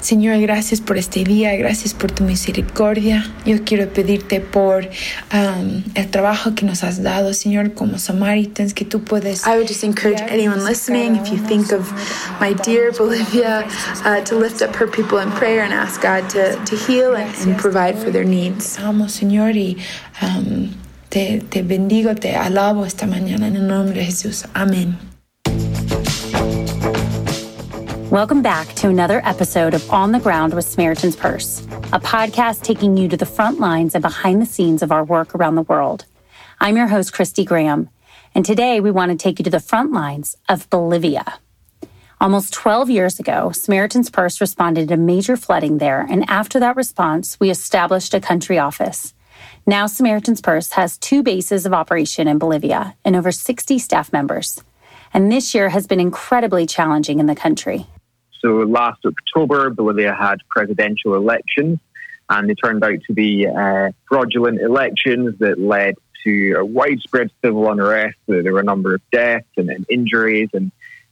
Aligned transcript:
Señor, 0.00 0.40
gracias 0.40 0.80
por 0.80 0.96
este 0.96 1.24
día, 1.24 1.54
gracias 1.56 1.92
por 1.92 2.10
tu 2.10 2.24
misericordia. 2.24 3.30
Yo 3.44 3.62
quiero 3.64 3.88
pedirte 3.92 4.40
por 4.40 4.88
um, 5.32 5.82
el 5.94 6.08
trabajo 6.10 6.54
que 6.54 6.64
nos 6.64 6.82
has 6.84 7.02
dado, 7.02 7.34
Señor, 7.34 7.74
como 7.74 7.98
Samaritans, 7.98 8.72
que 8.72 8.84
tú 8.84 9.02
puedes. 9.04 9.46
I 9.46 9.56
would 9.56 9.68
just 9.68 9.84
encourage 9.84 10.20
anyone 10.22 10.64
listening, 10.64 11.16
if 11.16 11.30
you 11.30 11.38
think 11.38 11.72
of 11.72 11.92
my 12.40 12.54
dear 12.64 12.92
Bolivia, 12.92 13.66
uh, 14.04 14.22
to 14.24 14.36
lift 14.38 14.62
up 14.62 14.74
her 14.76 14.86
people 14.86 15.18
in 15.18 15.30
prayer 15.32 15.62
and 15.62 15.72
ask 15.72 16.00
God 16.00 16.28
to, 16.30 16.56
to 16.64 16.76
heal 16.76 17.14
and, 17.14 17.30
and 17.46 17.58
provide 17.58 17.98
for 17.98 18.10
their 18.10 18.24
needs. 18.24 18.78
Amo, 18.78 19.06
Señor, 19.06 19.56
y 19.56 19.76
um, 20.22 20.70
te, 21.10 21.42
te 21.50 21.62
bendigo, 21.62 22.14
te 22.14 22.36
alabo 22.36 22.86
esta 22.86 23.06
mañana 23.06 23.48
en 23.48 23.56
el 23.56 23.66
nombre 23.66 24.00
de 24.00 24.06
Jesús. 24.06 24.46
Amén. 24.54 25.09
Welcome 28.10 28.42
back 28.42 28.74
to 28.74 28.88
another 28.88 29.24
episode 29.24 29.72
of 29.72 29.88
On 29.88 30.10
the 30.10 30.18
Ground 30.18 30.52
with 30.52 30.64
Samaritan's 30.64 31.14
Purse, 31.14 31.60
a 31.92 32.00
podcast 32.00 32.64
taking 32.64 32.96
you 32.96 33.06
to 33.06 33.16
the 33.16 33.24
front 33.24 33.60
lines 33.60 33.94
and 33.94 34.02
behind 34.02 34.42
the 34.42 34.46
scenes 34.46 34.82
of 34.82 34.90
our 34.90 35.04
work 35.04 35.32
around 35.32 35.54
the 35.54 35.62
world. 35.62 36.06
I'm 36.58 36.76
your 36.76 36.88
host, 36.88 37.12
Christy 37.12 37.44
Graham, 37.44 37.88
and 38.34 38.44
today 38.44 38.80
we 38.80 38.90
want 38.90 39.12
to 39.12 39.16
take 39.16 39.38
you 39.38 39.44
to 39.44 39.50
the 39.50 39.60
front 39.60 39.92
lines 39.92 40.36
of 40.48 40.68
Bolivia. 40.70 41.38
Almost 42.20 42.52
12 42.52 42.90
years 42.90 43.20
ago, 43.20 43.52
Samaritan's 43.52 44.10
Purse 44.10 44.40
responded 44.40 44.88
to 44.88 44.96
major 44.96 45.36
flooding 45.36 45.78
there, 45.78 46.00
and 46.00 46.28
after 46.28 46.58
that 46.58 46.74
response, 46.74 47.38
we 47.38 47.48
established 47.48 48.12
a 48.12 48.20
country 48.20 48.58
office. 48.58 49.14
Now, 49.68 49.86
Samaritan's 49.86 50.40
Purse 50.40 50.72
has 50.72 50.98
two 50.98 51.22
bases 51.22 51.64
of 51.64 51.72
operation 51.72 52.26
in 52.26 52.38
Bolivia 52.38 52.96
and 53.04 53.14
over 53.14 53.30
60 53.30 53.78
staff 53.78 54.12
members. 54.12 54.60
And 55.14 55.30
this 55.30 55.54
year 55.54 55.68
has 55.68 55.86
been 55.86 56.00
incredibly 56.00 56.66
challenging 56.66 57.20
in 57.20 57.26
the 57.26 57.36
country. 57.36 57.86
So 58.40 58.58
last 58.58 59.04
October, 59.04 59.70
Bolivia 59.70 60.14
had 60.14 60.36
presidential 60.48 61.14
elections, 61.14 61.78
and 62.28 62.48
they 62.48 62.54
turned 62.54 62.82
out 62.84 62.98
to 63.06 63.12
be 63.12 63.46
uh, 63.46 63.90
fraudulent 64.08 64.60
elections 64.60 65.38
that 65.38 65.58
led 65.58 65.96
to 66.24 66.54
a 66.58 66.64
widespread 66.64 67.30
civil 67.42 67.70
unrest. 67.70 68.16
There 68.26 68.52
were 68.52 68.60
a 68.60 68.64
number 68.64 68.94
of 68.94 69.02
deaths 69.10 69.48
and, 69.56 69.70
and 69.70 69.86
injuries, 69.88 70.50
and 70.52 70.70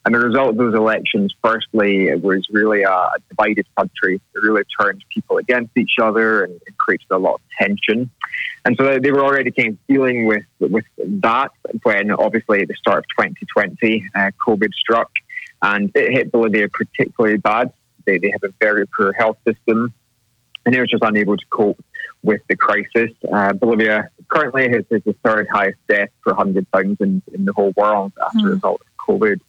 and 0.08 0.14
the 0.14 0.20
result 0.20 0.50
of 0.50 0.56
those 0.56 0.74
elections, 0.74 1.34
firstly, 1.44 2.08
it 2.08 2.22
was 2.22 2.46
really 2.50 2.82
a 2.82 3.10
divided 3.28 3.66
country. 3.76 4.14
It 4.34 4.38
really 4.38 4.62
turned 4.80 5.04
people 5.12 5.36
against 5.36 5.76
each 5.76 5.96
other 6.00 6.44
and, 6.44 6.58
created 6.78 7.08
a 7.10 7.18
lot 7.18 7.34
of 7.34 7.40
tension. 7.60 8.10
And 8.64 8.74
so 8.78 8.98
they 8.98 9.10
were 9.10 9.22
already 9.22 9.50
kind 9.50 9.70
of 9.70 9.86
dealing 9.86 10.24
with 10.26 10.44
with 10.60 10.86
that 10.98 11.50
when, 11.82 12.10
obviously, 12.12 12.62
at 12.62 12.68
the 12.68 12.74
start 12.74 13.00
of 13.00 13.22
2020, 13.22 14.08
uh, 14.14 14.30
COVID 14.46 14.72
struck 14.72 15.10
and 15.62 15.90
it 15.94 16.12
hit 16.12 16.32
Bolivia 16.32 16.68
particularly 16.68 17.38
bad. 17.38 17.72
They, 18.06 18.18
they 18.18 18.30
have 18.30 18.42
a 18.42 18.52
very 18.60 18.86
poor 18.86 19.12
health 19.12 19.38
system, 19.46 19.92
and 20.64 20.74
it 20.74 20.80
was 20.80 20.90
just 20.90 21.02
unable 21.02 21.36
to 21.36 21.46
cope 21.50 21.84
with 22.22 22.40
the 22.48 22.56
crisis. 22.56 23.10
Uh, 23.30 23.52
Bolivia 23.52 24.10
currently 24.28 24.68
has, 24.68 24.84
has, 24.90 25.02
the 25.04 25.14
third 25.24 25.48
highest 25.50 25.78
death 25.88 26.08
per 26.22 26.32
100,000 26.32 26.96
in, 27.00 27.22
in 27.32 27.44
the 27.44 27.52
whole 27.52 27.72
world 27.76 28.12
after 28.24 28.38
mm. 28.38 28.46
a 28.46 28.50
result 28.50 28.80
of 28.80 29.06
COVID. 29.08 29.40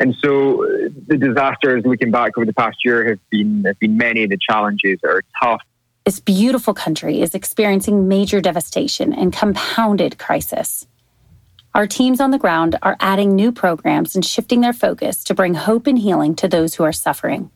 And 0.00 0.16
so 0.20 0.64
uh, 0.64 0.88
the 1.06 1.16
disasters 1.16 1.84
looking 1.84 2.10
back 2.10 2.36
over 2.36 2.44
the 2.44 2.52
past 2.52 2.78
year 2.84 3.08
have 3.08 3.30
been, 3.30 3.64
have 3.64 3.78
been 3.78 3.96
many. 3.96 4.26
The 4.26 4.38
challenges 4.38 4.98
are 5.04 5.22
tough. 5.40 5.62
This 6.04 6.18
beautiful 6.18 6.74
country 6.74 7.20
is 7.20 7.34
experiencing 7.34 8.08
major 8.08 8.40
devastation 8.40 9.12
and 9.12 9.32
compounded 9.32 10.18
crisis. 10.18 10.86
Our 11.74 11.86
teams 11.86 12.20
on 12.20 12.32
the 12.32 12.38
ground 12.38 12.78
are 12.82 12.98
adding 13.00 13.34
new 13.34 13.50
programs 13.50 14.14
and 14.14 14.22
shifting 14.22 14.60
their 14.60 14.74
focus 14.74 15.24
to 15.24 15.34
bring 15.34 15.54
hope 15.54 15.86
and 15.86 15.98
healing 15.98 16.34
to 16.36 16.46
those 16.46 16.74
who 16.74 16.84
are 16.84 16.92
suffering. 16.92 17.50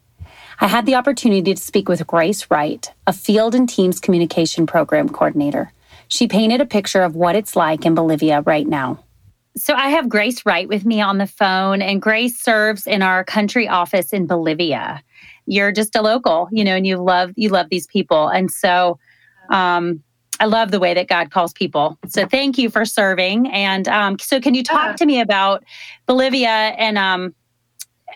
I 0.58 0.68
had 0.68 0.86
the 0.86 0.94
opportunity 0.94 1.52
to 1.52 1.60
speak 1.60 1.86
with 1.86 2.06
Grace 2.06 2.50
Wright, 2.50 2.90
a 3.06 3.12
field 3.12 3.54
and 3.54 3.68
teams 3.68 4.00
communication 4.00 4.66
program 4.66 5.10
coordinator. 5.10 5.70
She 6.08 6.28
painted 6.28 6.62
a 6.62 6.66
picture 6.66 7.02
of 7.02 7.14
what 7.14 7.36
it's 7.36 7.54
like 7.54 7.84
in 7.84 7.94
Bolivia 7.94 8.40
right 8.40 8.66
now. 8.66 9.04
So 9.54 9.74
I 9.74 9.88
have 9.88 10.08
Grace 10.08 10.46
Wright 10.46 10.66
with 10.66 10.86
me 10.86 11.02
on 11.02 11.18
the 11.18 11.26
phone, 11.26 11.82
and 11.82 12.00
Grace 12.00 12.40
serves 12.40 12.86
in 12.86 13.02
our 13.02 13.22
country 13.22 13.68
office 13.68 14.14
in 14.14 14.26
Bolivia. 14.26 15.02
You're 15.44 15.72
just 15.72 15.94
a 15.94 16.00
local, 16.00 16.48
you 16.50 16.64
know, 16.64 16.76
and 16.76 16.86
you 16.86 16.96
love 16.96 17.32
you 17.36 17.50
love 17.50 17.68
these 17.70 17.86
people, 17.86 18.28
and 18.28 18.50
so 18.50 18.98
um, 19.50 20.02
I 20.40 20.46
love 20.46 20.70
the 20.70 20.80
way 20.80 20.94
that 20.94 21.08
God 21.08 21.30
calls 21.30 21.52
people. 21.52 21.98
So 22.08 22.26
thank 22.26 22.58
you 22.58 22.70
for 22.70 22.84
serving. 22.84 23.48
And 23.48 23.88
um, 23.88 24.18
so, 24.18 24.40
can 24.40 24.54
you 24.54 24.62
talk 24.62 24.90
yeah. 24.90 24.96
to 24.96 25.06
me 25.06 25.20
about 25.20 25.64
Bolivia 26.06 26.48
and 26.48 26.98
um, 26.98 27.34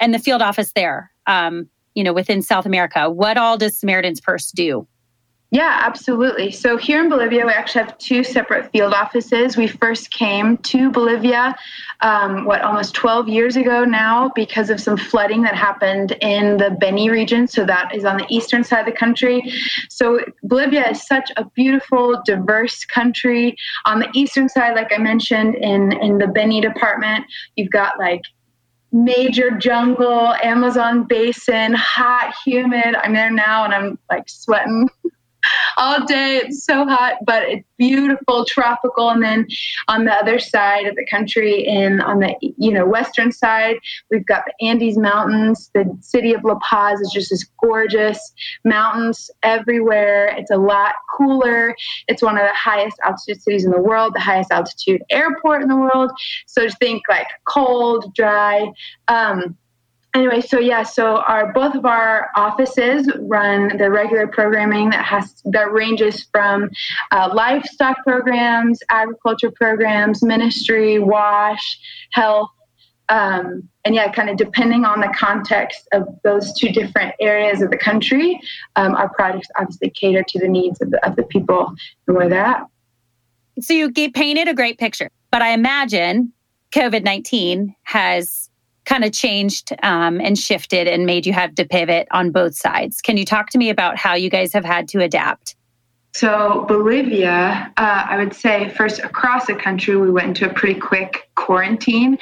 and 0.01 0.13
the 0.13 0.19
field 0.19 0.43
office 0.43 0.73
there? 0.73 1.11
Um, 1.27 1.69
you 1.95 2.05
know, 2.05 2.13
within 2.13 2.43
South 2.43 2.67
America, 2.67 3.11
what 3.11 3.37
all 3.37 3.57
does 3.57 3.79
Samaritan's 3.79 4.21
Purse 4.21 4.51
do? 4.51 4.87
Yeah, 5.53 5.81
absolutely. 5.83 6.53
So 6.53 6.77
here 6.77 7.03
in 7.03 7.09
Bolivia, 7.09 7.45
we 7.45 7.51
actually 7.51 7.83
have 7.83 7.99
two 7.99 8.23
separate 8.23 8.71
field 8.71 8.95
offices. 8.95 9.57
We 9.57 9.67
first 9.67 10.13
came 10.13 10.57
to 10.59 10.93
Bolivia, 10.93 11.57
um, 12.03 12.45
what, 12.45 12.63
almost 12.63 12.95
12 12.95 13.29
years 13.29 13.57
ago 13.57 13.85
now, 13.85 14.31
because 14.37 14.71
of 14.71 14.81
some 14.81 14.97
flooding 14.97 15.43
that 15.43 15.57
happened 15.57 16.13
in 16.21 16.57
the 16.57 16.77
Beni 16.81 17.11
region. 17.11 17.49
So 17.49 17.65
that 17.65 17.93
is 17.93 18.05
on 18.05 18.19
the 18.19 18.27
eastern 18.31 18.63
side 18.63 18.87
of 18.87 18.87
the 18.87 18.99
country. 18.99 19.43
So 19.89 20.21
Bolivia 20.45 20.89
is 20.89 21.05
such 21.05 21.33
a 21.37 21.45
beautiful, 21.57 22.23
diverse 22.25 22.85
country. 22.85 23.57
On 23.87 23.99
the 23.99 24.09
eastern 24.15 24.49
side, 24.49 24.77
like 24.77 24.93
I 24.93 24.99
mentioned, 24.99 25.57
in, 25.57 25.91
in 26.01 26.19
the 26.19 26.29
Beni 26.29 26.61
department, 26.61 27.25
you've 27.57 27.73
got 27.73 27.99
like 27.99 28.23
major 28.93 29.51
jungle, 29.51 30.35
Amazon 30.43 31.05
basin, 31.05 31.75
hot, 31.75 32.35
humid. 32.45 32.95
I'm 32.97 33.15
there 33.15 33.31
now 33.31 33.65
and 33.65 33.75
I'm 33.75 33.99
like 34.11 34.29
sweating 34.29 34.89
all 35.77 36.05
day. 36.05 36.37
It's 36.37 36.65
so 36.65 36.85
hot, 36.85 37.17
but 37.25 37.45
it's 37.45 37.67
beautiful, 37.79 38.45
tropical. 38.45 39.11
And 39.11 39.23
then 39.23 39.49
on 39.89 40.05
the 40.05 40.13
other 40.13 40.39
side 40.39 40.87
of 40.87 40.97
the 40.97 41.07
country, 41.07 41.67
in 41.67 42.01
on 42.01 42.21
the 42.21 42.35
you 42.41 42.73
know 42.73 42.87
western 42.87 43.33
side, 43.33 43.77
we've 44.11 44.27
got 44.27 44.45
the 44.47 44.67
Andes 44.67 44.99
Mountains. 44.99 45.71
The 45.75 45.97
city 46.01 46.35
of 46.35 46.45
La 46.45 46.59
Paz 46.59 47.01
is 47.01 47.11
just 47.13 47.31
this 47.31 47.49
gorgeous 47.63 48.33
mountains 48.65 49.31
everywhere. 49.43 50.35
It's 50.37 50.51
a 50.51 50.57
lot 50.57 50.95
cooler. 51.17 51.75
It's 52.09 52.23
one 52.23 52.37
of 52.37 52.45
the 52.45 52.55
highest 52.55 52.99
altitude 53.05 53.43
cities 53.43 53.65
in 53.65 53.71
the 53.71 53.81
world, 53.81 54.15
the 54.15 54.21
highest 54.21 54.51
altitude 54.51 55.03
airport 55.11 55.63
in 55.63 55.69
the 55.69 55.77
world. 55.77 56.11
So 56.47 56.65
just 56.65 56.79
think 56.79 57.03
like 57.09 57.27
cold, 57.47 58.15
dry. 58.15 58.71
Um, 59.09 59.57
anyway 60.15 60.41
so 60.41 60.59
yeah 60.59 60.83
so 60.83 61.19
our 61.23 61.53
both 61.53 61.75
of 61.75 61.85
our 61.85 62.29
offices 62.37 63.09
run 63.21 63.77
the 63.79 63.91
regular 63.91 64.27
programming 64.27 64.91
that 64.91 65.05
has 65.05 65.43
that 65.45 65.71
ranges 65.73 66.27
from 66.33 66.69
uh, 67.13 67.31
livestock 67.33 67.97
programs 68.05 68.81
agriculture 68.91 69.51
programs 69.51 70.23
ministry 70.23 70.99
wash 70.99 71.79
health 72.13 72.49
um, 73.09 73.69
and 73.85 73.95
yeah 73.95 74.11
kind 74.11 74.29
of 74.31 74.37
depending 74.37 74.85
on 74.85 75.01
the 75.01 75.13
context 75.17 75.89
of 75.93 76.07
those 76.25 76.53
two 76.55 76.71
different 76.71 77.15
areas 77.21 77.63
of 77.63 77.71
the 77.71 77.79
country 77.79 78.41
um, 78.77 78.95
our 78.95 79.09
projects 79.11 79.49
obviously 79.59 79.91
cater 79.91 80.25
to 80.27 80.39
the 80.39 80.49
needs 80.49 80.81
of 80.81 80.91
the, 80.91 81.07
of 81.07 81.17
the 81.17 81.23
people 81.25 81.73
and 82.07 82.17
where 82.17 82.29
they're 82.29 82.45
at. 82.45 82.67
So 83.61 83.75
you 83.75 83.91
painted 83.93 84.49
a 84.49 84.55
great 84.55 84.79
picture 84.79 85.11
but 85.31 85.43
i 85.43 85.51
imagine 85.51 86.33
covid-19 86.73 87.75
has 87.83 88.50
kind 88.91 89.05
of 89.05 89.13
changed 89.13 89.73
um, 89.85 90.21
and 90.21 90.37
shifted 90.37 90.89
and 90.89 91.07
made 91.07 91.25
you 91.25 91.33
have 91.33 91.55
to 91.55 91.65
pivot 91.65 92.09
on 92.11 92.33
both 92.33 92.57
sides. 92.57 93.01
Can 93.01 93.17
you 93.17 93.25
talk 93.25 93.49
to 93.51 93.59
me 93.59 93.71
about 93.71 93.97
how 93.97 94.15
you 94.15 94.29
guys 94.29 94.53
have 94.53 94.65
had 94.65 94.89
to 94.89 95.01
adapt? 95.01 95.55
So, 96.13 96.65
Bolivia, 96.69 97.73
uh, 97.77 98.07
I 98.09 98.17
would 98.17 98.35
say 98.35 98.69
first 98.71 98.99
across 98.99 99.47
the 99.47 99.55
country, 99.55 99.97
we 99.97 100.11
went 100.11 100.29
into 100.29 100.51
a 100.51 100.53
pretty 100.53 100.79
quick 100.79 101.31
quarantine. 101.37 102.19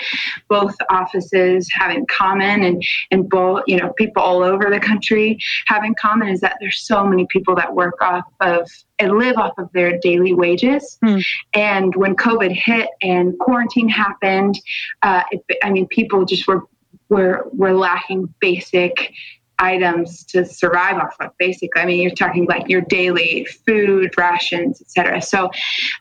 Both 0.48 0.74
offices 0.90 1.68
have 1.72 1.90
in 1.90 2.04
common, 2.06 2.64
and, 2.64 2.82
and 3.10 3.28
both, 3.28 3.62
you 3.66 3.78
know, 3.78 3.92
people 3.94 4.22
all 4.22 4.42
over 4.42 4.68
the 4.70 4.78
country 4.78 5.38
have 5.68 5.84
in 5.84 5.94
common 5.94 6.28
is 6.28 6.40
that 6.40 6.56
there's 6.60 6.80
so 6.82 7.04
many 7.06 7.26
people 7.26 7.54
that 7.56 7.74
work 7.74 8.00
off 8.02 8.24
of 8.40 8.68
and 8.98 9.16
live 9.16 9.36
off 9.38 9.56
of 9.58 9.70
their 9.72 9.98
daily 10.00 10.34
wages. 10.34 10.98
Hmm. 11.02 11.18
And 11.54 11.94
when 11.96 12.14
COVID 12.14 12.52
hit 12.52 12.88
and 13.00 13.38
quarantine 13.38 13.88
happened, 13.88 14.60
uh, 15.02 15.22
it, 15.30 15.42
I 15.62 15.70
mean, 15.70 15.86
people 15.86 16.24
just 16.26 16.46
were 16.46 16.64
were 17.08 17.48
were 17.52 17.72
lacking 17.72 18.34
basic 18.40 19.12
items 19.58 20.24
to 20.24 20.44
survive 20.44 20.96
off 20.96 21.16
of 21.20 21.30
basically. 21.38 21.80
I 21.80 21.86
mean 21.86 22.00
you're 22.00 22.10
talking 22.10 22.46
like 22.46 22.68
your 22.68 22.82
daily 22.82 23.46
food 23.66 24.14
rations 24.16 24.80
etc 24.80 25.20
so 25.20 25.50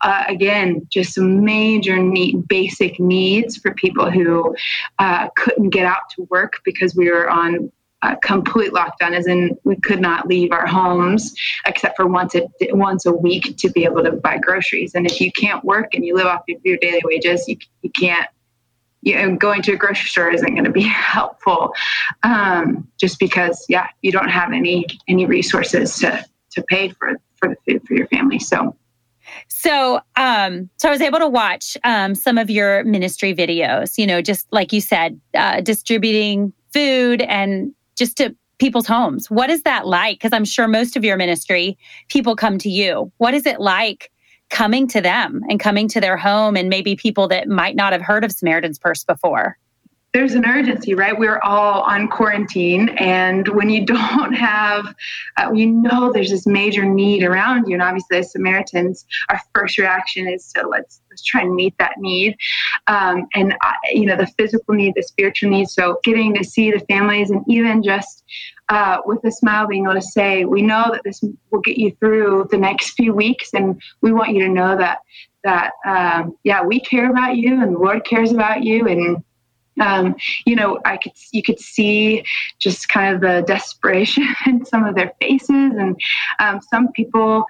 uh, 0.01 0.23
again 0.27 0.85
just 0.89 1.13
some 1.13 1.43
major 1.43 1.97
need, 1.97 2.47
basic 2.47 2.99
needs 2.99 3.57
for 3.57 3.73
people 3.73 4.09
who 4.09 4.55
uh, 4.99 5.29
couldn't 5.35 5.69
get 5.69 5.85
out 5.85 6.09
to 6.15 6.27
work 6.29 6.61
because 6.63 6.95
we 6.95 7.09
were 7.09 7.29
on 7.29 7.71
uh, 8.03 8.15
complete 8.21 8.71
lockdown 8.73 9.15
as 9.15 9.27
in 9.27 9.57
we 9.63 9.75
could 9.77 9.99
not 9.99 10.27
leave 10.27 10.51
our 10.51 10.67
homes 10.67 11.33
except 11.65 11.95
for 11.95 12.05
once 12.05 12.35
a 12.35 12.47
once 12.73 13.05
a 13.05 13.11
week 13.11 13.57
to 13.57 13.69
be 13.71 13.85
able 13.85 14.03
to 14.03 14.11
buy 14.11 14.37
groceries. 14.37 14.93
And 14.93 15.05
if 15.05 15.19
you 15.19 15.31
can't 15.31 15.63
work 15.63 15.93
and 15.93 16.05
you 16.05 16.15
live 16.15 16.27
off 16.27 16.41
of 16.49 16.57
your 16.63 16.77
daily 16.77 17.01
wages 17.03 17.47
you, 17.47 17.57
you 17.81 17.89
can't 17.89 18.27
you 19.01 19.15
know, 19.15 19.35
going 19.35 19.61
to 19.63 19.73
a 19.73 19.77
grocery 19.77 20.09
store 20.09 20.29
isn't 20.29 20.53
going 20.53 20.65
to 20.65 20.71
be 20.71 20.81
helpful, 20.87 21.73
um, 22.23 22.87
just 22.99 23.19
because 23.19 23.65
yeah, 23.69 23.87
you 24.01 24.11
don't 24.11 24.29
have 24.29 24.51
any 24.51 24.85
any 25.07 25.25
resources 25.25 25.95
to 25.97 26.25
to 26.51 26.63
pay 26.63 26.89
for 26.89 27.17
for 27.37 27.49
the 27.49 27.55
food 27.65 27.87
for 27.87 27.93
your 27.93 28.07
family. 28.07 28.39
So. 28.39 28.75
So, 29.49 29.99
um, 30.15 30.69
so 30.77 30.87
I 30.87 30.91
was 30.91 31.01
able 31.01 31.19
to 31.19 31.27
watch 31.27 31.77
um, 31.83 32.15
some 32.15 32.37
of 32.37 32.49
your 32.49 32.85
ministry 32.85 33.35
videos. 33.35 33.97
You 33.97 34.07
know, 34.07 34.21
just 34.21 34.47
like 34.51 34.71
you 34.71 34.79
said, 34.79 35.19
uh, 35.35 35.59
distributing 35.59 36.53
food 36.71 37.21
and 37.23 37.73
just 37.97 38.17
to 38.17 38.33
people's 38.57 38.87
homes. 38.87 39.29
What 39.29 39.49
is 39.49 39.63
that 39.63 39.85
like? 39.85 40.17
Because 40.17 40.33
I'm 40.33 40.45
sure 40.45 40.67
most 40.67 40.95
of 40.95 41.03
your 41.03 41.17
ministry, 41.17 41.77
people 42.09 42.35
come 42.35 42.57
to 42.59 42.69
you. 42.69 43.11
What 43.17 43.33
is 43.33 43.45
it 43.45 43.59
like 43.59 44.11
coming 44.49 44.87
to 44.87 45.01
them 45.01 45.41
and 45.49 45.59
coming 45.59 45.87
to 45.89 46.01
their 46.01 46.17
home 46.17 46.55
and 46.55 46.69
maybe 46.69 46.95
people 46.95 47.27
that 47.29 47.47
might 47.47 47.75
not 47.75 47.93
have 47.93 48.01
heard 48.01 48.23
of 48.23 48.31
Samaritan's 48.31 48.79
Purse 48.79 49.03
before? 49.03 49.57
there's 50.17 50.33
an 50.33 50.45
urgency, 50.45 50.95
right? 50.95 51.17
We're 51.17 51.39
all 51.43 51.81
on 51.81 52.07
quarantine, 52.07 52.89
and 52.97 53.47
when 53.49 53.69
you 53.69 53.85
don't 53.85 54.33
have, 54.33 54.95
uh, 55.37 55.51
you 55.53 55.67
know, 55.67 56.11
there's 56.11 56.31
this 56.31 56.47
major 56.47 56.85
need 56.85 57.23
around 57.23 57.67
you, 57.67 57.73
and 57.73 57.83
obviously, 57.83 58.17
as 58.17 58.31
Samaritans, 58.31 59.05
our 59.29 59.39
first 59.53 59.77
reaction 59.77 60.27
is 60.27 60.51
to 60.53 60.67
let's 60.67 61.01
let's 61.11 61.23
try 61.23 61.41
and 61.41 61.53
meet 61.53 61.75
that 61.77 61.93
need, 61.97 62.35
um, 62.87 63.27
and 63.35 63.53
uh, 63.61 63.73
you 63.91 64.05
know, 64.05 64.15
the 64.15 64.27
physical 64.37 64.73
need, 64.73 64.93
the 64.95 65.03
spiritual 65.03 65.49
need. 65.49 65.69
So, 65.69 65.99
getting 66.03 66.33
to 66.35 66.43
see 66.43 66.71
the 66.71 66.79
families, 66.79 67.29
and 67.29 67.43
even 67.47 67.83
just 67.83 68.23
uh, 68.69 68.97
with 69.05 69.23
a 69.23 69.31
smile, 69.31 69.67
being 69.67 69.85
able 69.85 69.93
to 69.93 70.01
say, 70.01 70.45
we 70.45 70.61
know 70.61 70.89
that 70.91 71.01
this 71.03 71.23
will 71.51 71.61
get 71.61 71.77
you 71.77 71.95
through 71.99 72.47
the 72.51 72.57
next 72.57 72.91
few 72.91 73.13
weeks, 73.13 73.53
and 73.53 73.81
we 74.01 74.11
want 74.11 74.33
you 74.33 74.43
to 74.43 74.49
know 74.49 74.77
that 74.77 74.99
that 75.43 75.71
um, 75.85 76.37
yeah, 76.43 76.63
we 76.63 76.79
care 76.79 77.09
about 77.09 77.37
you, 77.37 77.61
and 77.61 77.75
the 77.75 77.79
Lord 77.79 78.03
cares 78.03 78.31
about 78.31 78.63
you, 78.63 78.87
and 78.87 79.23
um, 79.79 80.15
you 80.45 80.55
know, 80.55 80.79
I 80.85 80.97
could 80.97 81.13
you 81.31 81.43
could 81.43 81.59
see 81.59 82.23
just 82.59 82.89
kind 82.89 83.15
of 83.15 83.21
the 83.21 83.45
desperation 83.47 84.27
in 84.45 84.65
some 84.65 84.83
of 84.83 84.95
their 84.95 85.13
faces, 85.21 85.49
and 85.51 85.99
um, 86.39 86.59
some 86.61 86.91
people 86.91 87.45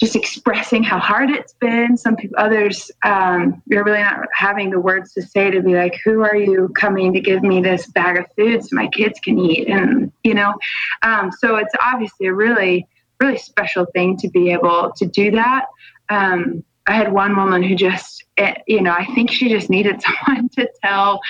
just 0.00 0.16
expressing 0.16 0.82
how 0.82 0.98
hard 0.98 1.30
it's 1.30 1.52
been. 1.54 1.96
Some 1.96 2.16
people, 2.16 2.38
others, 2.38 2.90
um, 3.04 3.62
you're 3.66 3.84
really 3.84 4.02
not 4.02 4.20
having 4.32 4.70
the 4.70 4.80
words 4.80 5.12
to 5.12 5.22
say 5.22 5.50
to 5.50 5.60
be 5.60 5.74
like, 5.74 6.00
"Who 6.04 6.22
are 6.22 6.36
you 6.36 6.70
coming 6.74 7.12
to 7.12 7.20
give 7.20 7.42
me 7.42 7.60
this 7.60 7.86
bag 7.88 8.16
of 8.16 8.26
food 8.36 8.64
so 8.64 8.68
my 8.74 8.88
kids 8.88 9.20
can 9.20 9.38
eat?" 9.38 9.68
And 9.68 10.10
you 10.24 10.34
know, 10.34 10.54
um, 11.02 11.30
so 11.30 11.56
it's 11.56 11.74
obviously 11.82 12.28
a 12.28 12.34
really, 12.34 12.86
really 13.20 13.38
special 13.38 13.86
thing 13.92 14.16
to 14.18 14.28
be 14.28 14.50
able 14.50 14.92
to 14.96 15.06
do 15.06 15.30
that. 15.32 15.66
Um, 16.08 16.64
I 16.86 16.94
had 16.94 17.12
one 17.12 17.36
woman 17.36 17.62
who 17.62 17.76
just, 17.76 18.24
eh, 18.36 18.54
you 18.66 18.80
know, 18.80 18.92
I 18.92 19.04
think 19.14 19.30
she 19.30 19.48
just 19.48 19.70
needed 19.70 20.02
someone 20.26 20.48
to 20.50 20.68
tell 20.82 21.20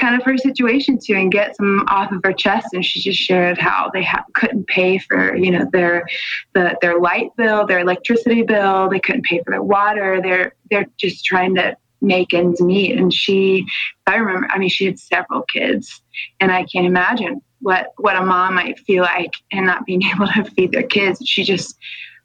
kind 0.00 0.16
of 0.16 0.24
her 0.24 0.36
situation 0.36 0.98
too 0.98 1.14
and 1.14 1.30
get 1.30 1.56
some 1.56 1.84
off 1.88 2.10
of 2.10 2.20
her 2.24 2.32
chest. 2.32 2.68
And 2.72 2.84
she 2.84 3.00
just 3.00 3.20
shared 3.20 3.58
how 3.58 3.90
they 3.92 4.02
ha- 4.02 4.24
couldn't 4.34 4.66
pay 4.66 4.98
for, 4.98 5.36
you 5.36 5.50
know, 5.50 5.66
their 5.72 6.06
the, 6.54 6.76
their 6.80 6.98
light 6.98 7.30
bill, 7.36 7.66
their 7.66 7.80
electricity 7.80 8.42
bill. 8.42 8.88
They 8.88 9.00
couldn't 9.00 9.24
pay 9.24 9.42
for 9.44 9.50
their 9.50 9.62
water. 9.62 10.20
They're 10.22 10.54
they're 10.70 10.86
just 10.96 11.24
trying 11.24 11.54
to 11.56 11.76
make 12.00 12.32
ends 12.32 12.60
meet. 12.60 12.98
And 12.98 13.12
she, 13.12 13.66
I 14.06 14.16
remember, 14.16 14.48
I 14.50 14.58
mean, 14.58 14.70
she 14.70 14.86
had 14.86 14.98
several 14.98 15.42
kids, 15.42 16.00
and 16.40 16.50
I 16.50 16.64
can't 16.64 16.86
imagine 16.86 17.42
what 17.60 17.92
what 17.98 18.16
a 18.16 18.24
mom 18.24 18.54
might 18.54 18.78
feel 18.80 19.02
like 19.02 19.34
and 19.52 19.66
not 19.66 19.84
being 19.84 20.02
able 20.14 20.26
to 20.26 20.44
feed 20.44 20.72
their 20.72 20.82
kids. 20.82 21.20
She 21.24 21.44
just 21.44 21.76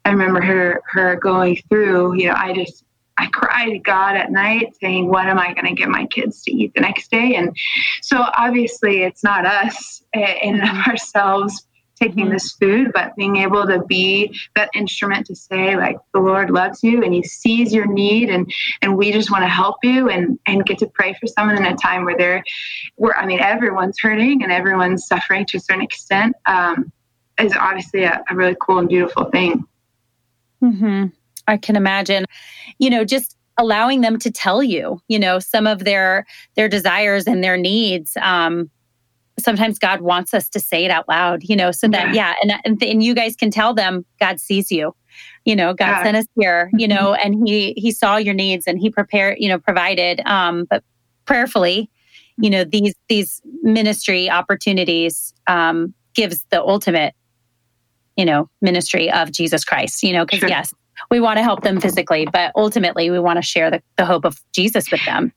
I 0.04 0.10
remember 0.10 0.40
her 0.40 0.80
her 0.90 1.16
going 1.16 1.56
through, 1.68 2.14
you 2.14 2.28
know, 2.28 2.34
I 2.36 2.52
just 2.54 2.84
I 3.18 3.26
cried 3.32 3.70
to 3.70 3.78
God 3.78 4.16
at 4.16 4.30
night 4.30 4.76
saying, 4.80 5.08
What 5.08 5.26
am 5.26 5.38
I 5.38 5.54
going 5.54 5.66
to 5.66 5.72
get 5.72 5.88
my 5.88 6.06
kids 6.06 6.42
to 6.42 6.52
eat 6.52 6.74
the 6.74 6.80
next 6.80 7.10
day? 7.10 7.34
And 7.36 7.56
so 8.02 8.24
obviously 8.36 9.02
it's 9.02 9.24
not 9.24 9.46
us 9.46 10.02
in 10.14 10.60
ourselves 10.86 11.66
taking 11.98 12.28
this 12.28 12.52
food, 12.52 12.92
but 12.92 13.16
being 13.16 13.36
able 13.36 13.66
to 13.66 13.82
be 13.84 14.38
that 14.54 14.68
instrument 14.74 15.26
to 15.26 15.34
say, 15.34 15.76
like, 15.76 15.96
the 16.12 16.20
Lord 16.20 16.50
loves 16.50 16.82
you 16.82 17.02
and 17.02 17.14
He 17.14 17.22
sees 17.22 17.72
your 17.72 17.86
need 17.86 18.28
and 18.28 18.52
and 18.82 18.96
we 18.96 19.12
just 19.12 19.30
want 19.30 19.42
to 19.42 19.48
help 19.48 19.76
you 19.82 20.08
and 20.08 20.38
and 20.46 20.64
get 20.66 20.78
to 20.78 20.86
pray 20.86 21.14
for 21.14 21.26
someone 21.26 21.56
in 21.56 21.64
a 21.64 21.76
time 21.76 22.04
where 22.04 22.16
they're 22.16 22.44
where 22.96 23.16
I 23.16 23.26
mean 23.26 23.40
everyone's 23.40 23.98
hurting 23.98 24.42
and 24.42 24.52
everyone's 24.52 25.06
suffering 25.06 25.46
to 25.46 25.56
a 25.56 25.60
certain 25.60 25.82
extent 25.82 26.36
um, 26.46 26.92
is 27.40 27.54
obviously 27.58 28.04
a, 28.04 28.22
a 28.30 28.34
really 28.34 28.56
cool 28.60 28.78
and 28.78 28.88
beautiful 28.88 29.24
thing. 29.30 29.64
Mm-hmm. 30.62 31.06
I 31.46 31.56
can 31.56 31.76
imagine, 31.76 32.24
you 32.78 32.90
know, 32.90 33.04
just 33.04 33.36
allowing 33.58 34.02
them 34.02 34.18
to 34.18 34.30
tell 34.30 34.62
you, 34.62 35.00
you 35.08 35.18
know, 35.18 35.38
some 35.38 35.66
of 35.66 35.84
their 35.84 36.26
their 36.56 36.68
desires 36.68 37.26
and 37.26 37.42
their 37.42 37.56
needs. 37.56 38.16
Um, 38.20 38.70
sometimes 39.38 39.78
God 39.78 40.00
wants 40.00 40.34
us 40.34 40.48
to 40.50 40.60
say 40.60 40.84
it 40.84 40.90
out 40.90 41.08
loud, 41.08 41.42
you 41.42 41.56
know, 41.56 41.70
so 41.70 41.88
that 41.88 42.14
yeah, 42.14 42.34
and 42.42 42.52
and, 42.64 42.82
and 42.82 43.02
you 43.02 43.14
guys 43.14 43.36
can 43.36 43.50
tell 43.50 43.74
them 43.74 44.04
God 44.20 44.40
sees 44.40 44.70
you. 44.70 44.94
You 45.44 45.56
know, 45.56 45.72
God 45.72 45.86
yeah. 45.86 46.02
sent 46.02 46.16
us 46.16 46.26
here, 46.38 46.70
you 46.76 46.88
know, 46.88 47.14
and 47.14 47.46
he 47.46 47.72
he 47.76 47.90
saw 47.90 48.16
your 48.16 48.34
needs 48.34 48.66
and 48.66 48.78
he 48.78 48.90
prepared, 48.90 49.38
you 49.38 49.48
know, 49.48 49.58
provided 49.58 50.20
um 50.26 50.66
but 50.68 50.84
prayerfully, 51.24 51.90
you 52.38 52.50
know, 52.50 52.64
these 52.64 52.94
these 53.08 53.40
ministry 53.62 54.28
opportunities 54.28 55.32
um 55.46 55.94
gives 56.14 56.44
the 56.50 56.62
ultimate 56.62 57.14
you 58.16 58.24
know, 58.24 58.48
ministry 58.62 59.12
of 59.12 59.30
Jesus 59.30 59.62
Christ, 59.64 60.02
you 60.02 60.12
know, 60.12 60.24
because 60.24 60.40
sure. 60.40 60.48
yes, 60.48 60.72
we 61.10 61.20
want 61.20 61.38
to 61.38 61.42
help 61.42 61.62
them 61.62 61.80
physically, 61.80 62.26
but 62.32 62.52
ultimately 62.54 63.10
we 63.10 63.18
want 63.18 63.36
to 63.36 63.42
share 63.42 63.70
the, 63.70 63.82
the 63.96 64.04
hope 64.04 64.24
of 64.24 64.40
Jesus 64.52 64.90
with 64.90 65.04
them. 65.04 65.32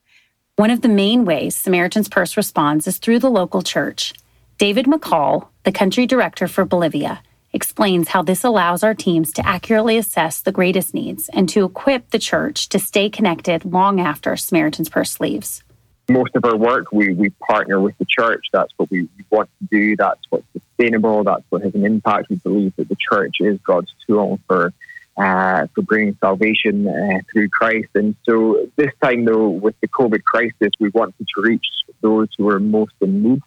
One 0.55 0.71
of 0.71 0.81
the 0.81 0.89
main 0.89 1.25
ways 1.25 1.55
Samaritan's 1.55 2.09
Purse 2.09 2.35
responds 2.35 2.87
is 2.87 2.97
through 2.97 3.19
the 3.19 3.29
local 3.29 3.61
church. 3.61 4.13
David 4.57 4.85
McCall, 4.85 5.47
the 5.63 5.71
country 5.71 6.05
director 6.05 6.47
for 6.47 6.65
Bolivia, 6.65 7.21
explains 7.53 8.09
how 8.09 8.21
this 8.21 8.43
allows 8.43 8.83
our 8.83 8.93
teams 8.93 9.31
to 9.33 9.47
accurately 9.47 9.97
assess 9.97 10.41
the 10.41 10.51
greatest 10.51 10.93
needs 10.93 11.29
and 11.29 11.47
to 11.49 11.65
equip 11.65 12.09
the 12.09 12.19
church 12.19 12.69
to 12.69 12.77
stay 12.77 13.09
connected 13.09 13.65
long 13.65 13.99
after 13.99 14.35
Samaritan's 14.35 14.89
Purse 14.89 15.19
leaves 15.19 15.63
most 16.09 16.35
of 16.35 16.43
our 16.43 16.57
work, 16.57 16.91
we, 16.91 17.13
we 17.13 17.29
partner 17.29 17.79
with 17.79 17.97
the 17.97 18.05
church. 18.05 18.47
That's 18.51 18.73
what 18.77 18.89
we 18.89 19.07
want 19.29 19.49
to 19.59 19.67
do. 19.71 19.95
That's 19.95 20.19
what's 20.29 20.45
sustainable. 20.53 21.23
That's 21.23 21.43
what 21.49 21.61
has 21.61 21.73
an 21.75 21.85
impact. 21.85 22.29
We 22.29 22.37
believe 22.37 22.75
that 22.77 22.89
the 22.89 22.97
church 22.97 23.37
is 23.39 23.59
God's 23.61 23.93
tool 24.07 24.39
for 24.47 24.73
uh, 25.19 25.67
for 25.75 25.81
bringing 25.81 26.17
salvation 26.21 26.87
uh, 26.87 27.19
through 27.31 27.49
Christ. 27.49 27.89
And 27.95 28.15
so 28.23 28.67
this 28.77 28.91
time, 29.03 29.25
though, 29.25 29.49
with 29.49 29.75
the 29.81 29.87
COVID 29.89 30.23
crisis, 30.23 30.71
we 30.79 30.89
wanted 30.89 31.27
to 31.35 31.41
reach 31.41 31.65
those 32.01 32.29
who 32.37 32.47
are 32.49 32.59
most 32.59 32.93
in 33.01 33.21
need. 33.21 33.41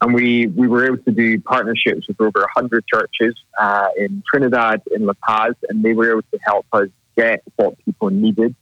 And 0.00 0.12
we, 0.12 0.48
we 0.48 0.66
were 0.66 0.84
able 0.84 0.98
to 1.04 1.12
do 1.12 1.40
partnerships 1.40 2.08
with 2.08 2.20
over 2.20 2.40
100 2.40 2.84
churches 2.86 3.34
uh, 3.58 3.88
in 3.96 4.22
Trinidad, 4.28 4.82
in 4.90 5.06
La 5.06 5.14
Paz, 5.26 5.54
and 5.68 5.84
they 5.84 5.94
were 5.94 6.10
able 6.10 6.22
to 6.22 6.38
help 6.44 6.66
us 6.72 6.88
get 7.16 7.42
what 7.56 7.78
people 7.84 8.10
needed 8.10 8.54